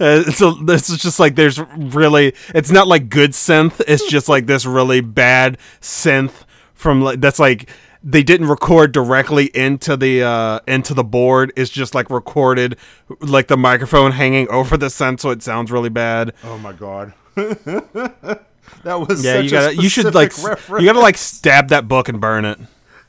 Uh, 0.00 0.22
so 0.24 0.52
this 0.52 0.88
is 0.90 0.98
just 0.98 1.20
like 1.20 1.34
there's 1.36 1.60
really 1.60 2.34
it's 2.54 2.70
not 2.70 2.88
like 2.88 3.08
good 3.10 3.30
synth 3.32 3.80
it's 3.86 4.08
just 4.08 4.28
like 4.28 4.46
this 4.46 4.64
really 4.66 5.00
bad 5.02 5.58
synth 5.80 6.44
from 6.74 7.02
like 7.02 7.20
that's 7.20 7.38
like 7.38 7.68
they 8.02 8.22
didn't 8.22 8.46
record 8.48 8.92
directly 8.92 9.46
into 9.46 9.96
the 9.96 10.22
uh 10.22 10.60
into 10.66 10.94
the 10.94 11.04
board. 11.04 11.52
It's 11.56 11.70
just 11.70 11.94
like 11.94 12.08
recorded 12.10 12.76
like 13.20 13.48
the 13.48 13.56
microphone 13.56 14.12
hanging 14.12 14.48
over 14.48 14.76
the 14.76 14.86
synth, 14.86 15.20
so 15.20 15.30
it 15.30 15.42
sounds 15.42 15.70
really 15.70 15.88
bad. 15.90 16.32
Oh 16.44 16.56
my 16.58 16.72
god. 16.72 17.12
that 17.34 18.40
was 18.84 19.24
Yeah, 19.24 19.34
such 19.34 19.44
you 19.44 19.50
gotta 19.50 19.68
a 19.70 19.82
you 19.82 19.88
should 19.88 20.14
like 20.14 20.32
reference. 20.42 20.82
you 20.82 20.86
gotta 20.88 21.00
like 21.00 21.16
stab 21.18 21.68
that 21.68 21.88
book 21.88 22.08
and 22.08 22.20
burn 22.20 22.44
it. 22.44 22.58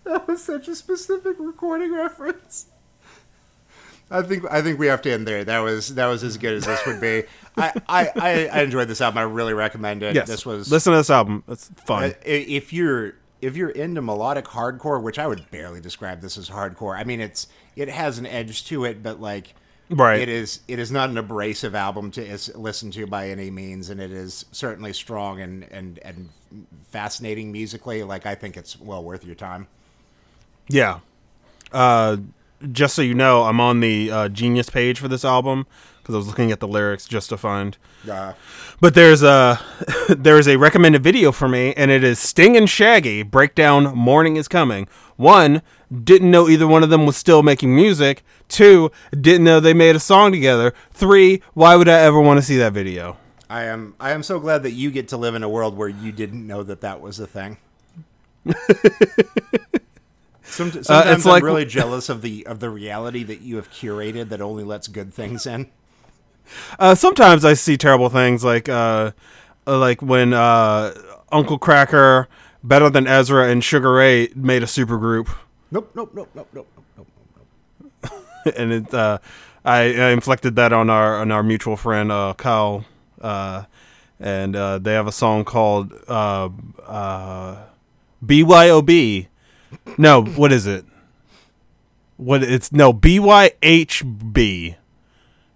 That 0.04 0.28
was 0.28 0.44
such 0.44 0.68
a 0.68 0.76
specific 0.76 1.36
recording 1.40 1.94
reference. 1.94 2.68
I 4.10 4.22
think 4.22 4.46
I 4.50 4.62
think 4.62 4.80
we 4.80 4.88
have 4.88 5.02
to 5.04 5.12
end 5.12 5.28
there. 5.28 5.44
That 5.44 5.60
was 5.60 5.96
that 5.96 6.08
was 6.08 6.24
as 6.24 6.38
good 6.38 6.54
as 6.54 6.66
this 6.66 6.86
would 6.86 7.02
be. 7.02 7.24
I, 7.58 7.74
I, 7.88 8.50
I, 8.54 8.62
enjoyed 8.62 8.88
this 8.88 9.02
album. 9.02 9.18
I 9.18 9.24
really 9.24 9.54
recommend 9.54 10.04
it. 10.04 10.16
Yes, 10.16 10.28
This 10.28 10.46
was 10.46 10.72
listen 10.72 10.94
to 10.94 10.98
this 10.98 11.10
album. 11.10 11.44
It's 11.48 11.70
fun. 11.86 12.04
I- 12.04 12.16
if 12.26 12.72
you're 12.72 13.16
if 13.42 13.56
you're 13.56 13.70
into 13.70 14.02
melodic 14.02 14.46
hardcore, 14.46 15.02
which 15.02 15.20
I 15.20 15.28
would 15.28 15.50
barely 15.52 15.82
describe 15.82 16.22
this 16.22 16.38
as 16.38 16.50
hardcore. 16.50 16.98
I 16.98 17.04
mean, 17.04 17.20
it's 17.20 17.48
it 17.76 17.90
has 17.90 18.18
an 18.18 18.26
edge 18.26 18.66
to 18.68 18.86
it, 18.86 19.04
but 19.04 19.20
like 19.20 19.54
Right. 19.90 20.20
it 20.20 20.28
is 20.30 20.60
it 20.68 20.80
is 20.80 20.92
not 20.92 21.10
an 21.10 21.18
abrasive 21.18 21.74
album 21.74 22.12
to 22.12 22.26
is, 22.26 22.54
listen 22.56 22.92
to 22.92 23.08
by 23.08 23.30
any 23.30 23.50
means, 23.50 23.90
and 23.90 24.02
it 24.02 24.12
is 24.12 24.46
certainly 24.52 24.92
strong 24.94 25.40
and 25.40 25.64
and 25.72 26.00
and 26.04 26.30
fascinating 26.92 27.52
musically. 27.52 28.04
Like 28.04 28.26
I 28.26 28.36
think 28.36 28.58
it's 28.58 28.80
well 28.80 29.04
worth 29.04 29.24
your 29.24 29.36
time. 29.36 29.68
Yeah. 30.68 31.00
Uh, 31.72 32.18
just 32.72 32.96
so 32.96 33.02
you 33.02 33.14
know, 33.14 33.44
I'm 33.44 33.60
on 33.60 33.80
the 33.80 34.12
uh, 34.12 34.30
Genius 34.30 34.70
page 34.70 35.00
for 35.00 35.08
this 35.08 35.24
album 35.26 35.68
because 36.02 36.16
I 36.16 36.18
was 36.18 36.28
looking 36.28 36.52
at 36.52 36.60
the 36.60 36.68
lyrics 36.68 37.06
just 37.06 37.30
to 37.30 37.38
find. 37.38 37.78
Uh, 38.10 38.34
But 38.80 38.94
there's 38.94 39.24
a 39.24 39.60
there 40.10 40.38
is 40.38 40.48
a 40.48 40.58
recommended 40.58 41.04
video 41.04 41.32
for 41.32 41.48
me, 41.48 41.74
and 41.76 41.92
it 41.92 42.04
is 42.04 42.20
Sting 42.20 42.56
and 42.56 42.70
Shaggy 42.70 43.24
breakdown 43.24 43.96
"Morning 43.96 44.38
Is 44.38 44.48
Coming." 44.48 44.88
One 45.18 45.62
didn't 46.04 46.30
know 46.32 46.48
either 46.50 46.68
one 46.68 46.84
of 46.84 46.90
them 46.90 47.06
was 47.06 47.18
still 47.18 47.44
making 47.44 47.76
music. 47.76 48.24
Two 48.48 48.92
didn't 49.12 49.44
know 49.44 49.60
they 49.60 49.74
made 49.74 49.96
a 49.96 50.00
song 50.00 50.32
together. 50.32 50.74
Three, 50.92 51.42
why 51.54 51.76
would 51.76 51.88
I 51.90 52.00
ever 52.00 52.20
want 52.20 52.38
to 52.40 52.42
see 52.46 52.58
that 52.58 52.74
video? 52.74 53.18
I 53.50 53.64
am 53.64 53.96
I 54.00 54.12
am 54.12 54.24
so 54.24 54.40
glad 54.40 54.64
that 54.64 54.72
you 54.72 54.92
get 54.92 55.08
to 55.10 55.18
live 55.18 55.34
in 55.36 55.44
a 55.44 55.50
world 55.50 55.78
where 55.78 55.88
you 55.90 56.12
didn't 56.12 56.46
know 56.46 56.64
that 56.64 56.82
that 56.82 57.02
was 57.02 57.20
a 57.20 57.28
thing. 57.28 57.58
Some, 60.48 60.72
sometimes 60.72 61.26
I'm 61.26 61.32
like- 61.32 61.44
really 61.44 61.66
jealous 61.80 62.10
of 62.10 62.22
the 62.22 62.46
of 62.48 62.60
the 62.60 62.70
reality 62.70 63.24
that 63.24 63.42
you 63.42 63.58
have 63.58 63.70
curated 63.70 64.30
that 64.30 64.42
only 64.42 64.64
lets 64.64 64.88
good 64.88 65.14
things 65.14 65.46
in. 65.46 65.70
Uh, 66.80 66.96
sometimes 66.96 67.44
I 67.44 67.54
see 67.54 67.78
terrible 67.78 68.10
things 68.10 68.44
like 68.44 68.70
uh, 68.70 69.12
uh, 69.68 69.78
like 69.78 70.02
when 70.02 70.34
uh, 70.34 70.94
Uncle 71.32 71.60
Kracker, 71.60 72.28
Better 72.64 72.90
Than 72.90 73.06
Ezra, 73.08 73.50
and 73.50 73.64
Sugar 73.64 73.92
Ray 73.92 74.30
made 74.36 74.64
a 74.64 74.68
super 74.68 74.98
group. 74.98 75.30
Nope, 75.72 75.92
nope, 75.94 76.12
nope, 76.14 76.30
nope, 76.34 76.48
nope, 76.54 76.68
nope, 76.96 77.08
nope. 78.04 78.56
and 78.58 78.72
it 78.72 78.94
uh, 78.94 79.18
I, 79.66 79.80
I 79.94 80.10
inflicted 80.12 80.56
that 80.56 80.72
on 80.72 80.90
our 80.90 81.18
on 81.20 81.32
our 81.32 81.44
mutual 81.44 81.76
friend 81.76 82.10
uh, 82.12 82.34
Kyle, 82.38 82.86
uh, 83.20 83.66
and 84.18 84.56
uh, 84.56 84.80
they 84.80 84.94
have 84.94 85.08
a 85.08 85.12
song 85.12 85.44
called 85.44 85.94
uh, 86.08 86.48
uh, 86.86 87.58
BYOB. 88.26 89.28
No, 89.98 90.24
what 90.24 90.52
is 90.52 90.66
it? 90.68 90.86
What 92.18 92.44
it's 92.44 92.72
no 92.72 92.94
BYHB. 92.94 94.76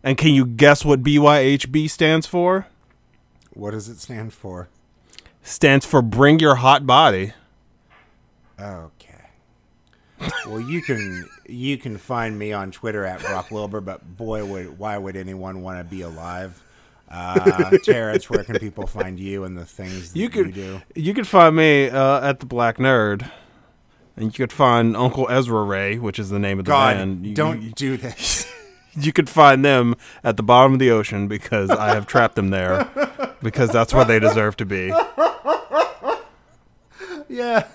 And 0.03 0.17
can 0.17 0.33
you 0.33 0.45
guess 0.45 0.83
what 0.83 1.03
BYHB 1.03 1.89
stands 1.89 2.25
for? 2.27 2.67
What 3.53 3.71
does 3.71 3.87
it 3.89 3.99
stand 3.99 4.33
for? 4.33 4.69
Stands 5.43 5.85
for 5.85 6.01
Bring 6.01 6.39
Your 6.39 6.55
Hot 6.55 6.85
Body. 6.87 7.33
Okay. 8.59 9.07
Well, 10.47 10.59
you 10.59 10.81
can 10.81 11.27
you 11.47 11.77
can 11.77 11.97
find 11.97 12.37
me 12.37 12.53
on 12.53 12.71
Twitter 12.71 13.05
at 13.05 13.21
Brock 13.21 13.49
Wilbur, 13.51 13.81
but 13.81 14.17
boy, 14.17 14.45
would 14.45 14.77
why 14.77 14.97
would 14.97 15.15
anyone 15.15 15.61
want 15.61 15.79
to 15.79 15.83
be 15.83 16.01
alive? 16.01 16.61
Uh, 17.09 17.71
Terence, 17.83 18.29
where 18.29 18.43
can 18.43 18.57
people 18.59 18.87
find 18.87 19.19
you 19.19 19.43
and 19.43 19.57
the 19.57 19.65
things 19.65 20.13
that 20.13 20.19
You 20.19 20.29
you, 20.33 20.51
do? 20.51 20.81
you 20.95 21.13
could 21.13 21.27
find 21.27 21.55
me 21.55 21.89
uh, 21.89 22.21
at 22.21 22.39
the 22.39 22.45
Black 22.45 22.77
Nerd, 22.77 23.29
and 24.15 24.25
you 24.25 24.31
could 24.31 24.53
find 24.53 24.95
Uncle 24.95 25.27
Ezra 25.29 25.63
Ray, 25.63 25.97
which 25.97 26.19
is 26.19 26.29
the 26.29 26.39
name 26.39 26.59
of 26.59 26.65
the 26.65 26.71
God, 26.71 26.97
band. 26.97 27.25
You, 27.25 27.33
don't 27.33 27.61
you, 27.61 27.71
do 27.71 27.97
this. 27.97 28.51
you 28.93 29.13
could 29.13 29.29
find 29.29 29.63
them 29.63 29.95
at 30.23 30.37
the 30.37 30.43
bottom 30.43 30.73
of 30.73 30.79
the 30.79 30.91
ocean 30.91 31.27
because 31.27 31.69
I 31.69 31.93
have 31.95 32.07
trapped 32.07 32.35
them 32.35 32.49
there 32.49 32.89
because 33.41 33.71
that's 33.71 33.93
where 33.93 34.05
they 34.05 34.19
deserve 34.19 34.57
to 34.57 34.65
be. 34.65 34.87
yeah. 37.29 37.67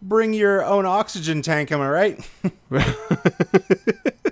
Bring 0.00 0.32
your 0.32 0.64
own 0.64 0.86
oxygen 0.86 1.42
tank, 1.42 1.70
am 1.70 1.80
I 1.80 1.88
right? 1.88 2.28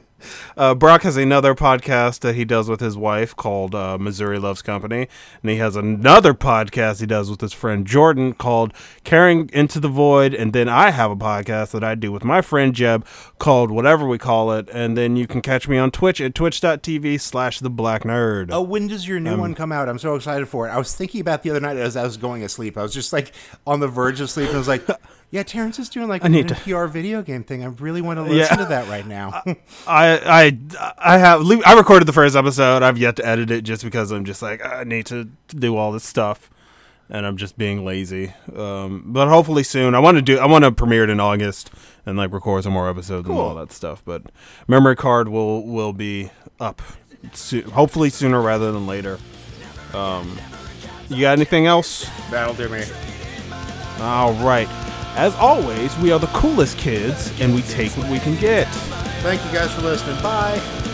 Uh, 0.61 0.75
Brock 0.75 1.05
has 1.05 1.17
another 1.17 1.55
podcast 1.55 2.21
that 2.21 2.35
he 2.35 2.45
does 2.45 2.69
with 2.69 2.81
his 2.81 2.95
wife 2.95 3.35
called 3.35 3.75
uh, 3.75 3.97
Missouri 3.97 4.39
Loves 4.39 4.61
Company, 4.61 5.09
and 5.43 5.51
he 5.51 5.57
has 5.57 5.75
another 5.75 6.35
podcast 6.35 7.01
he 7.01 7.07
does 7.07 7.31
with 7.31 7.41
his 7.41 7.55
friend 7.55 7.87
Jordan 7.87 8.35
called 8.35 8.75
Carrying 9.03 9.49
Into 9.55 9.81
the 9.81 9.89
Void, 9.89 10.35
and 10.35 10.53
then 10.53 10.69
I 10.69 10.91
have 10.91 11.11
a 11.11 11.17
podcast 11.17 11.71
that 11.71 11.83
I 11.83 11.95
do 11.95 12.13
with 12.13 12.25
my 12.25 12.43
friend 12.43 12.75
Jeb 12.75 13.07
called 13.39 13.71
whatever 13.71 14.07
we 14.07 14.19
call 14.19 14.53
it, 14.53 14.69
and 14.71 14.99
then 14.99 15.17
you 15.17 15.27
can 15.27 15.41
catch 15.41 15.67
me 15.67 15.79
on 15.79 15.91
Twitch 15.91 16.21
at 16.21 16.35
twitch.tv 16.35 17.19
slash 17.23 17.61
the 17.61 17.71
black 17.71 18.03
nerd. 18.03 18.51
Oh, 18.53 18.61
when 18.61 18.87
does 18.87 19.09
your 19.09 19.19
new 19.19 19.33
Um, 19.33 19.41
one 19.41 19.55
come 19.55 19.73
out? 19.73 19.89
I'm 19.89 19.99
so 19.99 20.15
excited 20.15 20.47
for 20.47 20.69
it. 20.69 20.73
I 20.73 20.77
was 20.77 20.95
thinking 20.95 21.23
about 21.23 21.43
the 21.43 21.49
other 21.49 21.61
night 21.61 21.79
as 21.79 21.97
I 21.97 22.03
was 22.03 22.19
going 22.19 22.43
to 22.43 22.51
sleep. 22.51 22.77
I 22.77 22.83
was 22.83 22.93
just 22.93 23.15
like 23.15 23.33
on 23.67 23.81
the 23.81 23.89
verge 23.89 24.21
of 24.21 24.29
sleep, 24.29 24.49
and 24.49 24.57
I 24.57 24.59
was 24.59 24.69
like, 24.69 24.87
"Yeah, 25.31 25.43
Terence 25.45 25.79
is 25.79 25.89
doing 25.89 26.09
like 26.09 26.25
an 26.25 26.33
need 26.33 26.49
to- 26.49 26.55
NPR 26.55 26.89
video 26.91 27.23
game 27.23 27.43
thing. 27.45 27.63
I 27.63 27.67
really 27.67 28.01
want 28.03 28.19
to 28.19 28.23
listen 28.23 28.59
Yeah. 28.59 28.65
to 28.65 28.69
that 28.71 28.89
right 28.89 29.07
now." 29.07 29.43
I 29.87 30.55
I 30.87 30.93
I 30.99 31.19
have 31.19 31.43
I 31.65 31.75
recorded 31.75 32.07
the 32.07 32.13
first 32.13 32.37
episode. 32.37 32.83
I've 32.83 32.99
yet 32.99 33.17
to 33.17 33.27
edit 33.27 33.51
it 33.51 33.63
just 33.63 33.85
because 33.85 34.11
I'm 34.11 34.25
just 34.25 34.43
like 34.43 34.65
I 34.65 34.85
need 34.85 35.07
to 35.07 35.29
do 35.49 35.77
all 35.77 35.93
this 35.93 36.05
stuff, 36.05 36.51
and 37.09 37.25
I'm 37.27 37.37
just 37.37 37.57
being 37.59 37.85
lazy. 37.85 38.33
Um, 38.57 39.05
but 39.07 39.29
hopefully 39.29 39.63
soon. 39.63 39.95
I 39.95 39.99
want 40.01 40.17
to 40.17 40.23
do. 40.23 40.39
I 40.39 40.47
want 40.47 40.65
to 40.65 40.73
premiere 40.73 41.05
it 41.05 41.11
in 41.11 41.21
August 41.21 41.71
and 42.07 42.17
like 42.17 42.33
record 42.33 42.65
some 42.65 42.73
more 42.73 42.89
episodes 42.89 43.29
and 43.29 43.37
all 43.39 43.55
that 43.57 43.73
stuff. 43.73 44.03
But 44.05 44.23
memory 44.67 44.97
card 44.97 45.29
will 45.29 45.65
will 45.67 45.93
be 45.93 46.31
up, 46.59 46.83
soo- 47.33 47.71
hopefully 47.71 48.11
sooner 48.11 48.41
rather 48.41 48.73
than 48.73 48.87
later. 48.87 49.19
Um, 49.95 50.39
you 51.09 51.21
got 51.23 51.33
anything 51.33 51.67
else? 51.67 52.09
That'll 52.31 52.55
do 52.55 52.69
me. 52.69 52.83
All 54.01 54.33
right. 54.35 54.69
As 55.21 55.35
always, 55.35 55.95
we 55.99 56.13
are 56.13 56.19
the 56.19 56.29
coolest 56.29 56.79
kids, 56.79 57.39
and 57.43 57.55
we 57.55 57.61
take 57.61 57.95
what 57.99 58.09
we 58.11 58.19
can 58.21 58.37
get. 58.37 58.67
Thank 59.21 59.45
you 59.45 59.53
guys 59.53 59.71
for 59.75 59.83
listening. 59.83 60.17
Bye. 60.23 60.90